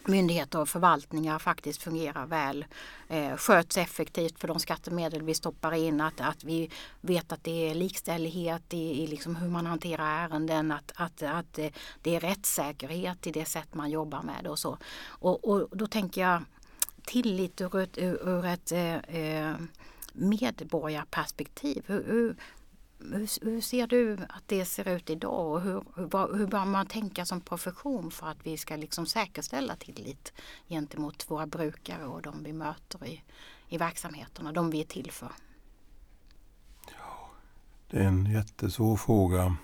myndigheter 0.08 0.60
och 0.60 0.68
förvaltningar 0.68 1.38
faktiskt 1.38 1.82
fungerar 1.82 2.26
väl, 2.26 2.64
eh, 3.08 3.36
sköts 3.36 3.76
effektivt 3.76 4.40
för 4.40 4.48
de 4.48 4.58
skattemedel 4.58 5.22
vi 5.22 5.34
stoppar 5.34 5.74
in, 5.74 6.00
att, 6.00 6.20
att 6.20 6.44
vi 6.44 6.70
vet 7.00 7.32
att 7.32 7.44
det 7.44 7.70
är 7.70 7.74
likställighet 7.74 8.74
i, 8.74 9.02
i 9.02 9.06
liksom 9.06 9.36
hur 9.36 9.48
man 9.48 9.66
hanterar 9.66 10.24
ärenden, 10.24 10.72
att, 10.72 10.92
att, 10.96 11.22
att 11.22 11.58
det 12.02 12.16
är 12.16 12.20
rättssäkerhet 12.20 13.26
i 13.26 13.30
det 13.30 13.44
sätt 13.44 13.74
man 13.74 13.90
jobbar 13.90 14.22
med 14.22 14.46
och 14.46 14.58
så. 14.58 14.78
Och, 15.06 15.48
och 15.48 15.76
då 15.76 15.86
tänker 15.86 16.20
jag 16.20 16.42
tillit 17.04 17.60
ur 17.60 17.78
ett, 17.78 17.98
ur 17.98 18.44
ett 18.44 18.72
eh, 18.72 18.94
eh 18.96 19.56
medborgarperspektiv. 20.12 21.82
Hur, 21.86 22.04
hur, 22.04 22.36
hur, 23.00 23.44
hur, 23.44 23.60
ser 23.60 23.86
du 23.86 24.12
att 24.28 24.42
det 24.46 24.64
ser 24.64 24.88
ut 24.88 25.10
idag 25.10 25.52
och 25.52 25.60
hur, 25.60 25.84
hur, 25.96 26.36
hur 26.36 26.46
bör 26.46 26.64
man 26.64 26.86
tänka 26.86 27.24
som 27.24 27.40
profession 27.40 28.10
för 28.10 28.26
att 28.26 28.38
vi 28.42 28.56
ska 28.56 28.76
liksom 28.76 29.06
säkerställa 29.06 29.76
tillit 29.76 30.32
gentemot 30.68 31.30
våra 31.30 31.46
brukare 31.46 32.06
och 32.06 32.22
de 32.22 32.42
vi 32.42 32.52
möter 32.52 33.06
i, 33.06 33.22
i 33.68 33.78
verksamheterna, 33.78 34.52
de 34.52 34.70
vi 34.70 34.80
är 34.80 34.84
till 34.84 35.10
för? 35.10 35.32
Ja, 36.98 37.30
det 37.90 37.98
är 37.98 38.04
en 38.04 38.26
jättesvår 38.26 38.96
fråga. 38.96 39.56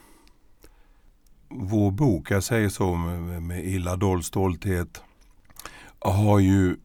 Vår 1.48 1.90
bok, 1.90 2.30
jag 2.30 2.44
säger 2.44 2.68
så 2.68 2.94
med, 2.94 3.42
med 3.42 3.66
illa 3.66 3.96
dold 3.96 4.24
stolthet, 4.24 5.02
har 5.98 6.38
ju 6.38 6.76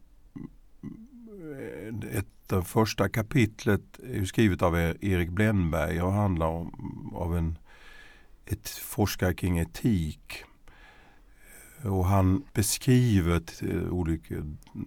eh, 1.52 2.18
ett 2.18 2.39
det 2.50 2.62
första 2.62 3.08
kapitlet 3.08 4.00
är 4.14 4.24
skrivet 4.24 4.62
av 4.62 4.78
e- 4.78 4.94
Erik 5.00 5.30
Blenberg 5.30 6.02
och 6.02 6.12
handlar 6.12 6.46
om 6.46 7.12
av 7.14 7.36
en 7.36 7.58
ett 8.46 8.68
forskare 8.68 9.34
kring 9.34 9.58
etik. 9.58 10.44
Och 11.84 12.06
han 12.06 12.44
beskriver 12.52 13.42
eh, 13.62 13.92
olika 13.92 14.34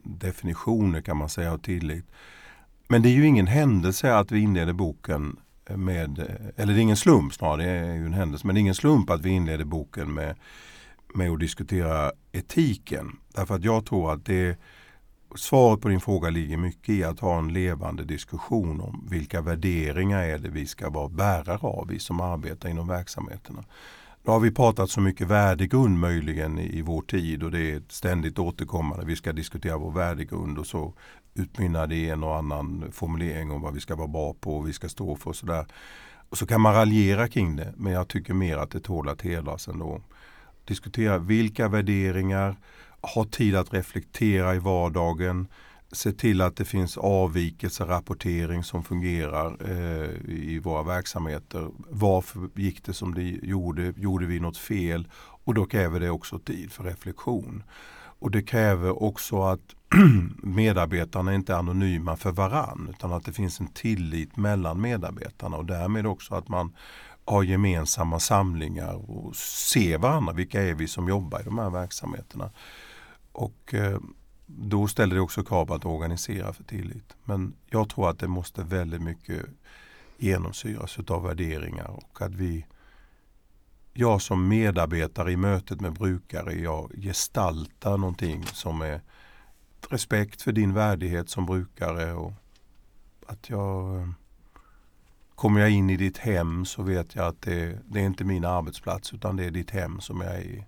definitioner 0.03 1.01
kan 1.01 1.17
man 1.17 1.29
säga 1.29 1.53
av 1.53 1.57
tillit. 1.57 2.05
Men 2.87 3.01
det 3.01 3.09
är 3.09 3.13
ju 3.13 3.25
ingen 3.25 3.47
händelse 3.47 4.15
att 4.15 4.31
vi 4.31 4.39
inleder 4.39 4.73
boken 4.73 5.39
med, 5.69 6.19
eh, 6.19 6.25
eller 6.55 6.73
det 6.73 6.79
är 6.79 6.83
ingen 6.83 6.97
slump 6.97 7.33
snarare, 7.33 7.63
det 7.63 7.69
är 7.69 7.93
ju 7.93 8.05
en 8.05 8.13
händelse, 8.13 8.47
men 8.47 8.55
det 8.55 8.59
är 8.59 8.61
ingen 8.61 8.75
slump 8.75 9.09
att 9.09 9.21
vi 9.21 9.29
inleder 9.29 9.65
boken 9.65 10.13
med, 10.13 10.35
med 11.13 11.31
att 11.31 11.39
diskutera 11.39 12.11
etiken. 12.31 13.17
Därför 13.35 13.55
att 13.55 13.63
jag 13.63 13.85
tror 13.85 14.13
att 14.13 14.25
det 14.25 14.57
svaret 15.35 15.81
på 15.81 15.87
din 15.87 16.01
fråga 16.01 16.29
ligger 16.29 16.57
mycket 16.57 16.89
i 16.89 17.03
att 17.03 17.19
ha 17.19 17.39
en 17.39 17.53
levande 17.53 18.03
diskussion 18.03 18.81
om 18.81 19.07
vilka 19.09 19.41
värderingar 19.41 20.23
är 20.23 20.37
det 20.37 20.49
vi 20.49 20.67
ska 20.67 20.89
vara 20.89 21.09
bärare 21.09 21.67
av, 21.67 21.87
vi 21.87 21.99
som 21.99 22.21
arbetar 22.21 22.69
inom 22.69 22.87
verksamheterna. 22.87 23.63
Nu 24.25 24.31
har 24.31 24.39
vi 24.39 24.51
pratat 24.51 24.89
så 24.89 25.01
mycket 25.01 25.27
värdegrund 25.27 25.99
möjligen 25.99 26.59
i, 26.59 26.81
vår 26.81 27.01
tid 27.01 27.43
och 27.43 27.51
det 27.51 27.71
är 27.71 27.81
ständigt 27.89 28.39
återkommande. 28.39 29.05
Vi 29.05 29.15
ska 29.15 29.33
diskutera 29.33 29.77
vår 29.77 29.91
värdegrund 29.91 30.57
och 30.57 30.67
så 30.67 30.93
utmynnar 31.33 31.87
det 31.87 31.95
i 31.95 32.09
en 32.09 32.23
och 32.23 32.35
annan 32.35 32.91
formulering 32.91 33.51
om 33.51 33.61
vad 33.61 33.73
vi 33.73 33.79
ska 33.79 33.95
vara 33.95 34.07
bra 34.07 34.33
på 34.33 34.57
och 34.57 34.67
vi 34.67 34.73
ska 34.73 34.89
stå 34.89 35.15
för 35.15 35.29
och 35.29 35.35
sådär. 35.35 35.65
Och 36.29 36.37
så 36.37 36.45
kan 36.45 36.61
man 36.61 36.73
raljera 36.73 37.27
kring 37.27 37.55
det 37.55 37.73
men 37.77 37.93
jag 37.93 38.07
tycker 38.07 38.33
mer 38.33 38.57
att 38.57 38.71
det 38.71 38.79
tål 38.79 39.09
att 39.09 39.21
hedras 39.21 39.67
ändå. 39.67 40.01
Diskutera 40.65 41.17
vilka 41.17 41.67
värderingar, 41.67 42.55
ha 43.03 43.25
tid 43.25 43.55
att 43.55 43.73
reflektera 43.73 44.55
i 44.55 44.59
vardagen, 44.59 45.47
se 45.91 46.11
till 46.11 46.41
att 46.41 46.55
det 46.55 46.65
finns 46.65 46.97
avvikelserapportering 46.97 48.63
som 48.63 48.83
fungerar 48.83 49.57
eh, 49.69 50.09
i 50.29 50.59
våra 50.63 50.83
verksamheter. 50.83 51.69
Varför 51.89 52.49
gick 52.55 52.85
det 52.85 52.93
som 52.93 53.13
det 53.13 53.23
gjorde? 53.23 53.93
Gjorde 53.97 54.25
vi 54.25 54.39
något 54.39 54.57
fel? 54.57 55.07
Och 55.45 55.53
då 55.53 55.65
kräver 55.65 55.99
det 55.99 56.09
också 56.09 56.39
tid 56.39 56.71
för 56.71 56.83
reflektion. 56.83 57.63
Och 58.19 58.31
det 58.31 58.41
kräver 58.41 59.03
också 59.03 59.41
att 59.41 59.75
medarbetarna 60.43 61.33
inte 61.33 61.53
är 61.53 61.57
anonyma 61.57 62.15
för 62.15 62.31
varann 62.31 62.87
utan 62.89 63.13
att 63.13 63.25
det 63.25 63.33
finns 63.33 63.59
en 63.59 63.67
tillit 63.67 64.37
mellan 64.37 64.81
medarbetarna 64.81 65.57
och 65.57 65.65
därmed 65.65 66.05
också 66.07 66.35
att 66.35 66.49
man 66.49 66.75
har 67.25 67.43
gemensamma 67.43 68.19
samlingar 68.19 69.11
och 69.11 69.35
ser 69.35 69.97
varandra. 69.97 70.33
Vilka 70.33 70.61
är 70.61 70.73
vi 70.73 70.87
som 70.87 71.09
jobbar 71.09 71.39
i 71.39 71.43
de 71.43 71.57
här 71.57 71.69
verksamheterna? 71.69 72.51
Och 73.33 73.73
eh, 73.73 73.99
då 74.45 74.87
ställer 74.87 75.15
det 75.15 75.21
också 75.21 75.43
krav 75.43 75.65
på 75.65 75.73
att 75.73 75.85
organisera 75.85 76.53
för 76.53 76.63
tillit. 76.63 77.15
Men 77.23 77.53
jag 77.69 77.89
tror 77.89 78.09
att 78.09 78.19
det 78.19 78.27
måste 78.27 78.63
väldigt 78.63 79.01
mycket 79.01 79.45
genomsyras 80.17 80.99
av 81.07 81.23
värderingar 81.23 81.87
och 81.87 82.21
att 82.21 82.31
vi 82.31 82.65
jag 83.93 84.21
som 84.21 84.47
medarbetare 84.47 85.31
i 85.31 85.37
mötet 85.37 85.81
med 85.81 85.93
brukare, 85.93 86.53
jag 86.53 86.91
gestaltar 86.95 87.97
någonting 87.97 88.45
som 88.45 88.81
är 88.81 89.01
respekt 89.89 90.41
för 90.41 90.51
din 90.51 90.73
värdighet 90.73 91.29
som 91.29 91.45
brukare 91.45 92.13
och 92.13 92.33
att 93.27 93.49
jag 93.49 93.95
eh, 93.95 94.07
Kommer 95.35 95.61
jag 95.61 95.69
in 95.69 95.89
i 95.89 95.97
ditt 95.97 96.17
hem 96.17 96.65
så 96.65 96.83
vet 96.83 97.15
jag 97.15 97.27
att 97.27 97.41
det, 97.41 97.79
det 97.85 97.99
är 97.99 98.05
inte 98.05 98.23
min 98.23 98.45
arbetsplats 98.45 99.13
utan 99.13 99.35
det 99.35 99.45
är 99.45 99.51
ditt 99.51 99.71
hem 99.71 100.01
som 100.01 100.21
jag 100.21 100.35
är 100.35 100.41
i. 100.41 100.65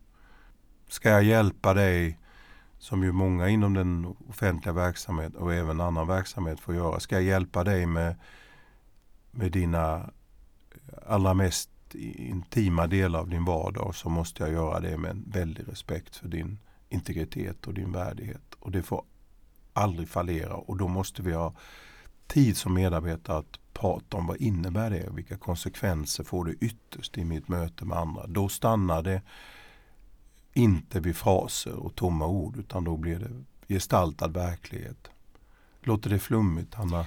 Ska 0.88 1.10
jag 1.10 1.24
hjälpa 1.24 1.74
dig 1.74 2.20
som 2.78 3.04
ju 3.04 3.12
många 3.12 3.50
inom 3.50 3.74
den 3.74 4.16
offentliga 4.30 4.74
verksamheten 4.74 5.40
och 5.40 5.54
även 5.54 5.82
annan 5.82 6.08
verksamhet 6.08 6.60
får 6.60 6.76
göra. 6.76 7.00
Ska 7.00 7.16
jag 7.16 7.24
hjälpa 7.24 7.64
dig 7.64 7.86
med, 7.86 8.16
med 9.32 9.52
dina 9.52 10.10
allra 11.08 11.34
mest 11.34 11.70
intima 12.16 12.88
delar 12.88 13.20
av 13.20 13.30
din 13.30 13.46
vardag 13.46 13.96
så 13.96 14.10
måste 14.10 14.44
jag 14.44 14.52
göra 14.52 14.80
det 14.80 14.98
med 14.98 15.12
en 15.12 15.24
väldig 15.28 15.68
respekt 15.68 16.16
för 16.16 16.28
din 16.28 16.60
integritet 16.90 17.68
och 17.68 17.74
din 17.74 17.92
värdighet. 17.92 18.56
Och 18.60 18.72
det 18.72 18.84
får 18.84 19.04
aldrig 19.74 20.10
fallera 20.10 20.54
och 20.54 20.78
då 20.78 20.88
måste 20.88 21.22
vi 21.22 21.34
ha 21.34 21.54
tid 22.28 22.58
som 22.58 22.74
medarbetare 22.74 23.38
att 23.38 23.60
prata 23.74 24.18
om 24.18 24.28
vad 24.28 24.38
innebär 24.38 24.90
det? 24.90 25.10
Vilka 25.12 25.38
konsekvenser 25.38 26.24
får 26.24 26.46
det 26.46 26.54
ytterst 26.54 27.18
i 27.18 27.26
mitt 27.26 27.48
möte 27.48 27.86
med 27.86 27.98
andra? 27.98 28.28
Då 28.28 28.50
stannar 28.50 29.02
det 29.02 29.22
inte 30.56 31.00
vid 31.00 31.16
fraser 31.16 31.76
och 31.76 31.96
tomma 31.96 32.28
ord 32.28 32.58
utan 32.58 32.84
då 32.84 32.98
blir 32.98 33.20
det 33.20 33.74
gestaltad 33.74 34.28
verklighet. 34.28 35.08
Låter 35.84 36.10
det 36.10 36.20
flummigt, 36.20 36.74
Hanna? 36.74 37.06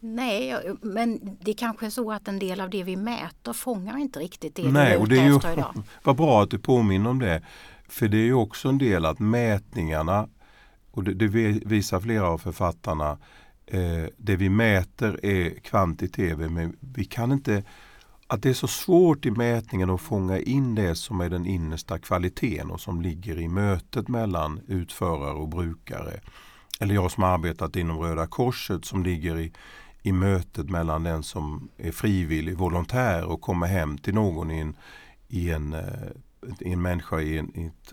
Nej, 0.00 0.56
men 0.82 1.36
det 1.40 1.54
kanske 1.54 1.86
är 1.86 1.90
så 1.90 2.12
att 2.12 2.28
en 2.28 2.38
del 2.38 2.60
av 2.60 2.70
det 2.70 2.82
vi 2.82 2.96
mäter 2.96 3.52
fångar 3.52 3.98
inte 3.98 4.18
riktigt 4.18 4.54
det 4.54 4.72
Nej, 4.72 4.96
vi 4.96 5.04
och 5.04 5.08
det 5.08 5.18
är 5.18 5.24
ju, 5.24 5.36
idag. 5.52 5.82
Vad 6.02 6.16
bra 6.16 6.42
att 6.42 6.50
du 6.50 6.58
påminner 6.58 7.10
om 7.10 7.18
det. 7.18 7.42
För 7.88 8.08
det 8.08 8.16
är 8.16 8.24
ju 8.24 8.34
också 8.34 8.68
en 8.68 8.78
del 8.78 9.04
att 9.04 9.18
mätningarna, 9.18 10.28
och 10.90 11.04
det, 11.04 11.14
det 11.14 11.26
visar 11.66 12.00
flera 12.00 12.28
av 12.28 12.38
författarna, 12.38 13.18
eh, 13.66 14.04
det 14.16 14.36
vi 14.36 14.48
mäter 14.48 15.20
är 15.22 15.50
kvantitet 15.50 16.38
men 16.38 16.76
vi 16.80 17.04
kan 17.04 17.32
inte 17.32 17.62
att 18.30 18.42
det 18.42 18.48
är 18.48 18.54
så 18.54 18.68
svårt 18.68 19.26
i 19.26 19.30
mätningen 19.30 19.90
att 19.90 20.00
fånga 20.00 20.38
in 20.38 20.74
det 20.74 20.94
som 20.94 21.20
är 21.20 21.30
den 21.30 21.46
innersta 21.46 21.98
kvaliteten 21.98 22.70
och 22.70 22.80
som 22.80 23.02
ligger 23.02 23.40
i 23.40 23.48
mötet 23.48 24.08
mellan 24.08 24.60
utförare 24.66 25.34
och 25.34 25.48
brukare. 25.48 26.20
Eller 26.80 26.94
jag 26.94 27.10
som 27.10 27.24
arbetat 27.24 27.76
inom 27.76 27.98
Röda 27.98 28.26
Korset 28.26 28.84
som 28.84 29.02
ligger 29.02 29.38
i, 29.38 29.52
i 30.02 30.12
mötet 30.12 30.70
mellan 30.70 31.02
den 31.02 31.22
som 31.22 31.68
är 31.76 31.92
frivillig 31.92 32.56
volontär 32.56 33.24
och 33.24 33.40
kommer 33.40 33.66
hem 33.66 33.98
till 33.98 34.14
någon 34.14 34.50
i 34.50 34.58
en, 34.58 34.76
i 35.28 35.50
en, 35.50 35.72
eh, 35.72 36.10
i 36.60 36.72
en 36.72 36.82
människa 36.82 37.20
i 37.20 37.38
en, 37.38 37.58
i, 37.58 37.66
ett, 37.66 37.92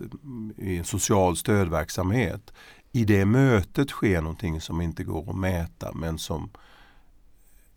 i 0.58 0.76
en 0.76 0.84
social 0.84 1.36
stödverksamhet. 1.36 2.52
I 2.92 3.04
det 3.04 3.24
mötet 3.24 3.90
sker 3.90 4.20
någonting 4.22 4.60
som 4.60 4.80
inte 4.80 5.04
går 5.04 5.30
att 5.30 5.36
mäta 5.36 5.92
men 5.92 6.18
som 6.18 6.50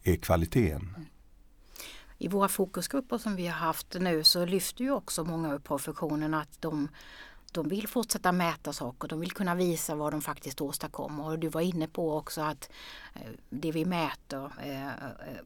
är 0.03 0.15
kvaliteten. 0.15 0.95
I 2.21 2.27
våra 2.27 2.47
fokusgrupper 2.47 3.17
som 3.17 3.35
vi 3.35 3.47
har 3.47 3.53
haft 3.53 3.95
nu 3.99 4.23
så 4.23 4.45
lyfter 4.45 4.83
ju 4.83 4.91
också 4.91 5.23
många 5.23 5.53
ur 5.53 5.59
professionen 5.59 6.33
att 6.33 6.61
de, 6.61 6.87
de 7.51 7.67
vill 7.67 7.87
fortsätta 7.87 8.31
mäta 8.31 8.73
saker, 8.73 9.07
de 9.07 9.19
vill 9.19 9.31
kunna 9.31 9.55
visa 9.55 9.95
vad 9.95 10.13
de 10.13 10.21
faktiskt 10.21 10.61
åstadkommer. 10.61 11.25
Och 11.25 11.39
du 11.39 11.47
var 11.47 11.61
inne 11.61 11.87
på 11.87 12.17
också 12.17 12.41
att 12.41 12.69
eh, 13.13 13.31
det 13.49 13.71
vi 13.71 13.85
mäter 13.85 14.51
eh, 14.63 14.87
eh, 14.87 15.41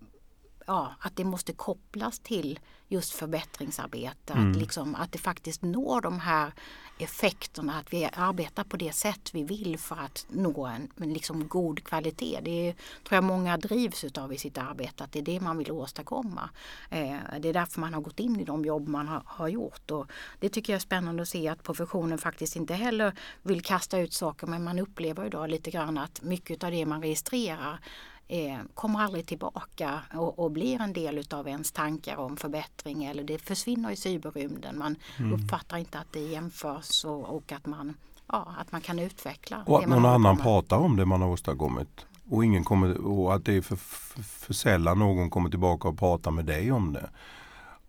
ja, 0.65 0.95
att 0.99 1.15
det 1.15 1.23
måste 1.23 1.53
kopplas 1.53 2.19
till 2.19 2.59
just 2.87 3.11
förbättringsarbete. 3.13 4.33
Mm. 4.33 4.51
Att, 4.51 4.57
liksom, 4.57 4.95
att 4.95 5.11
det 5.11 5.17
faktiskt 5.17 5.61
når 5.61 6.01
de 6.01 6.19
här 6.19 6.51
effekterna, 6.97 7.79
att 7.79 7.93
vi 7.93 8.09
arbetar 8.13 8.63
på 8.63 8.77
det 8.77 8.91
sätt 8.91 9.29
vi 9.33 9.43
vill 9.43 9.79
för 9.79 9.95
att 9.95 10.25
nå 10.29 10.65
en, 10.65 10.89
liksom 11.13 11.47
god 11.47 11.83
kvalitet. 11.83 12.39
Det 12.41 12.69
är, 12.69 12.73
tror 12.73 13.15
jag 13.15 13.23
många 13.23 13.57
drivs 13.57 14.03
utav 14.03 14.33
i 14.33 14.37
sitt 14.37 14.57
arbete, 14.57 15.03
att 15.03 15.11
det 15.11 15.19
är 15.19 15.23
det 15.23 15.39
man 15.39 15.57
vill 15.57 15.71
åstadkomma. 15.71 16.49
Eh, 16.89 17.17
det 17.39 17.49
är 17.49 17.53
därför 17.53 17.81
man 17.81 17.93
har 17.93 18.01
gått 18.01 18.19
in 18.19 18.39
i 18.39 18.43
de 18.43 18.65
jobb 18.65 18.87
man 18.87 19.07
har, 19.07 19.21
har, 19.25 19.47
gjort. 19.47 19.91
Och 19.91 20.07
det 20.39 20.49
tycker 20.49 20.73
jag 20.73 20.77
är 20.77 20.81
spännande 20.81 21.21
att 21.21 21.29
se 21.29 21.47
att 21.47 21.63
professionen 21.63 22.17
faktiskt 22.17 22.55
inte 22.55 22.73
heller 22.73 23.13
vill 23.41 23.61
kasta 23.61 23.99
ut 23.99 24.13
saker 24.13 24.47
men 24.47 24.63
man 24.63 24.79
upplever 24.79 25.25
idag 25.25 25.49
lite 25.49 25.71
grann 25.71 25.97
att 25.97 26.21
mycket 26.21 26.63
av 26.63 26.71
det 26.71 26.85
man 26.85 27.01
registrerar 27.01 27.79
eh, 28.27 28.57
kommer 28.73 28.99
aldrig 28.99 29.25
tillbaka 29.25 30.01
och, 30.13 30.39
och, 30.39 30.51
blir 30.51 30.81
en 30.81 30.93
del 30.93 31.17
utav 31.17 31.47
ens 31.47 31.71
tankar 31.71 32.17
om 32.17 32.37
förbättring 32.37 33.05
eller 33.05 33.23
det 33.23 33.37
försvinner 33.37 33.91
i 33.91 33.95
cyberrymden. 33.95 34.77
Man 34.77 34.95
mm. 35.17 35.33
uppfattar 35.33 35.77
inte 35.77 35.99
att 35.99 36.13
det 36.13 36.19
jämförs 36.19 37.05
och, 37.05 37.35
och, 37.35 37.51
att, 37.51 37.65
man, 37.65 37.93
ja, 38.27 38.55
att 38.57 38.71
man 38.71 38.81
kan 38.81 38.99
utveckla. 38.99 39.63
Och 39.65 39.79
att 39.79 39.89
någon 39.89 40.05
annan 40.05 40.37
pratar 40.37 40.77
om 40.77 40.95
det 40.95 41.05
man 41.05 41.21
har 41.21 41.29
åstadkommit. 41.29 42.05
Och, 42.29 42.45
ingen 42.45 42.63
kommer, 42.63 42.97
och 42.97 43.35
att 43.35 43.45
det 43.45 43.53
är 43.53 43.61
för, 43.61 43.75
för, 43.75 44.23
för 44.23 44.53
sällan 44.53 44.99
någon 44.99 45.29
kommer 45.29 45.49
tillbaka 45.49 45.87
och 45.87 45.99
pratar 45.99 46.31
med 46.31 46.45
dig 46.45 46.71
om 46.71 46.93
det. 46.93 47.09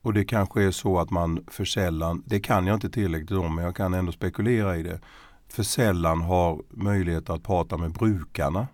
Och 0.03 0.15
det 0.15 0.25
kanske 0.25 0.63
är 0.63 0.71
så 0.71 0.99
att 0.99 1.11
man 1.11 1.45
för 1.47 1.65
sällan, 1.65 2.23
det 2.27 2.41
kan 2.41 2.67
jag 2.67 2.77
inte 2.77 2.91
tillräckligt 2.91 3.39
om 3.39 3.55
men 3.55 3.65
jag 3.65 3.77
kan 3.77 3.95
ändå 3.95 4.13
spekulera 4.13 4.77
i 4.77 4.83
det, 4.83 5.01
för 5.49 5.63
sällan 5.63 6.21
har 6.21 6.63
möjlighet 6.71 7.31
att 7.31 7.43
prata 7.43 7.77
med 7.77 7.93
brukarna 7.93 8.67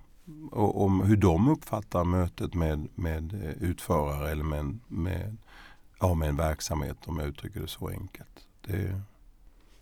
om 0.52 1.00
hur 1.00 1.16
de 1.16 1.48
uppfattar 1.48 2.04
mötet 2.04 2.54
med, 2.54 2.88
med 2.94 3.34
eh, 3.34 3.62
utförare 3.62 4.30
eller 4.30 4.44
med, 4.44 4.78
med, 4.88 5.36
ja, 6.00 6.14
med 6.14 6.28
en 6.28 6.36
verksamhet 6.36 6.96
om 7.04 7.18
jag 7.18 7.28
uttrycker 7.28 7.60
det 7.60 7.68
så 7.68 7.88
enkelt. 7.88 8.46
Det, 8.60 9.00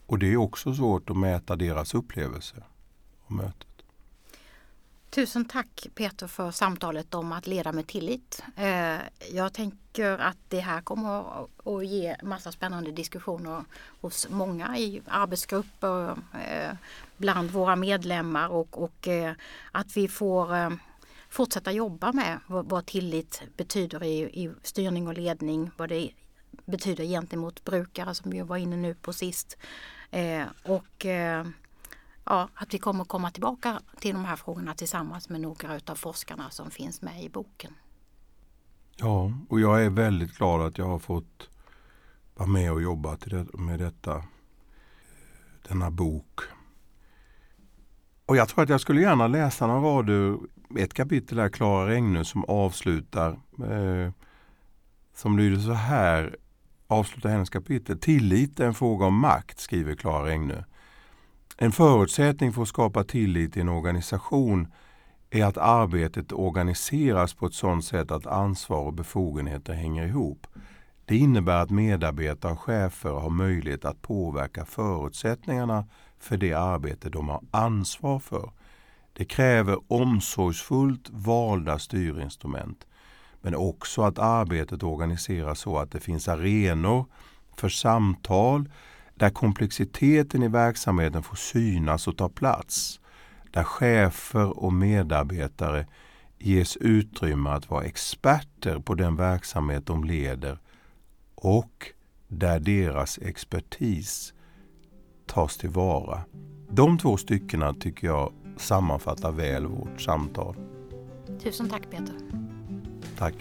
och 0.07 0.19
det 0.19 0.33
är 0.33 0.37
också 0.37 0.75
svårt 0.75 1.11
att 1.11 1.17
mäta 1.17 1.57
deras 1.57 1.95
upplevelse 1.95 2.57
av 3.27 3.33
mötet. 3.33 3.70
Tusen 5.11 5.45
tack 5.45 5.87
Peter 5.95 6.27
för 6.27 6.51
samtalet 6.51 7.15
om 7.15 7.33
att 7.33 7.47
leda 7.47 7.73
med 7.73 7.87
tillit. 7.87 8.43
Eh, 8.57 8.97
jag 9.33 9.53
tänker 9.53 10.19
att 10.19 10.37
det 10.49 10.61
här 10.61 10.81
kommer 10.81 11.43
att 11.43 11.87
ge 11.87 12.17
massa 12.23 12.53
spännande 12.53 12.91
diskussioner 12.91 13.65
hos 14.01 14.29
många 14.29 14.79
i 14.79 15.03
arbetsgrupper, 15.07 16.11
eh, 16.47 16.77
bland 17.17 17.51
våra 17.51 17.77
medlemmar 17.77 18.49
och, 18.49 18.83
och 18.83 19.09
eh, 19.09 19.33
att 19.73 19.97
vi 19.97 20.09
får 20.09 20.79
fortsätta 21.29 21.73
jobba 21.73 22.13
med 22.13 22.39
vad 22.47 22.87
tillit 22.87 23.43
betyder 23.57 24.05
i, 24.05 24.21
i 24.21 24.53
styrning 24.63 25.09
och 25.09 25.15
ledning, 25.15 25.71
vad 25.77 25.89
det 25.89 26.11
betyder 26.65 27.05
gentemot 27.05 27.65
brukare 27.65 28.15
som 28.15 28.31
vi 28.31 28.41
var 28.41 28.57
inne 28.57 28.77
nu 28.77 28.95
på 28.95 29.13
sist. 29.13 29.57
Och 30.63 31.07
ja, 32.31 32.49
att 32.55 32.75
vi 32.75 32.79
kommer 32.79 33.05
komma 33.05 33.31
tillbaka 33.31 33.81
till 34.01 34.15
de 34.15 34.25
här 34.25 34.37
frågorna 34.37 34.75
tillsammans 34.75 35.29
med 35.29 35.41
några 35.41 35.81
av 35.87 35.95
forskarna 35.95 36.51
som 36.51 36.71
finns 36.71 37.03
med 37.03 37.25
i 37.25 37.29
boken. 37.29 37.75
Ja, 38.97 39.33
och 39.49 39.61
jag 39.61 39.85
är 39.85 39.91
väldigt 39.91 40.37
glad 40.37 40.67
att 40.67 40.79
jag 40.79 40.87
har 40.87 40.99
fått 40.99 41.49
vara 42.35 42.49
med 42.49 42.73
och 42.73 42.83
jobba 42.83 43.17
med 43.53 43.79
detta, 43.79 44.25
denna 45.69 45.91
bok. 45.91 46.41
Och 48.27 48.37
jag 48.37 48.49
tror 48.49 48.63
att 48.63 48.69
jag 48.69 48.81
skulle 48.81 49.01
gärna 49.01 49.27
läsa 49.27 49.67
några 49.67 49.81
rader, 49.81 50.39
ett 50.79 50.95
kapitel 50.95 51.37
där 51.37 51.49
Klara 51.49 51.89
Regnö 51.89 52.25
som 52.25 52.45
avslutar, 52.45 53.31
eh, 53.71 54.13
som 55.15 55.39
lyder 55.39 55.59
så 55.59 55.73
här, 55.73 56.37
avslutar 56.87 57.29
hennes 57.29 57.51
kapitel. 57.51 57.99
Tillit 57.99 58.61
är 58.61 58.67
en 58.67 58.75
fråga 58.75 59.07
om 59.07 59.19
makt, 59.19 59.59
skriver 59.59 59.95
Klara 59.95 60.27
Regnö. 60.27 60.63
En 61.63 61.73
förutsättning 61.73 62.53
för 62.53 62.63
att 62.63 62.69
skapa 62.69 63.05
tillit 63.05 63.57
i 63.57 63.61
en 63.61 63.69
organisation 63.69 64.69
är 65.31 65.45
att 65.45 65.59
arbetet 65.59 66.33
organiseras 66.33 67.35
på 67.35 67.47
ett 67.47 67.55
sådant 67.55 67.85
sätt 67.85 68.11
att 68.11 68.27
ansvar 68.27 68.79
och 68.79 68.93
befogenheter 68.93 69.73
hänger 69.73 70.07
ihop. 70.07 70.47
Det 71.05 71.17
innebär 71.17 71.63
att 71.63 71.71
medarbetare 71.71 72.53
och 72.53 72.61
chefer 72.61 73.11
har 73.11 73.31
möjlighet 73.31 73.85
att 73.85 74.03
påverka 74.03 74.65
förutsättningarna 74.65 75.87
för 76.19 76.37
det 76.37 76.55
arbete 76.55 77.11
de 77.11 77.29
har 77.29 77.43
ansvar 77.51 78.19
för. 78.19 78.51
Det 79.13 79.25
kräver 79.25 79.79
omsorgsfullt 79.89 81.11
valda 81.11 81.79
styrinstrument 81.79 82.87
men 83.41 83.55
också 83.55 84.03
att 84.03 84.19
arbetet 84.19 84.83
organiseras 84.83 85.59
så 85.59 85.79
att 85.79 85.91
det 85.91 86.01
finns 86.01 86.29
arenor 86.29 87.07
för 87.57 87.69
samtal 87.69 88.69
där 89.21 89.31
komplexiteten 89.31 90.43
i 90.43 90.49
verksamheten 90.49 91.23
får 91.23 91.37
synas 91.37 92.09
och 92.09 92.17
ta 92.17 92.29
plats. 92.29 93.01
Där 93.51 93.65
chefer 93.65 94.59
och 94.59 94.73
medarbetare 94.73 95.87
ges 96.39 96.77
utrymme 96.77 97.51
att 97.51 97.71
vara 97.71 97.85
experter 97.85 98.79
på 98.79 98.95
den 98.95 99.17
verksamhet 99.17 99.87
de 99.87 100.05
leder 100.05 100.59
och 101.35 101.87
där 102.29 102.61
deras 102.61 103.19
expertis 103.19 104.33
tas 105.27 105.57
tillvara. 105.57 106.21
De 106.71 106.99
två 106.99 107.17
styckena 107.17 107.75
tycker 107.75 108.07
jag 108.07 108.33
sammanfattar 108.57 109.33
väl 109.33 109.67
vårt 109.67 110.01
samtal. 110.01 110.57
Tusen 111.43 111.69
tack 111.69 111.91
Peter. 111.91 112.15
Tack. 113.19 113.35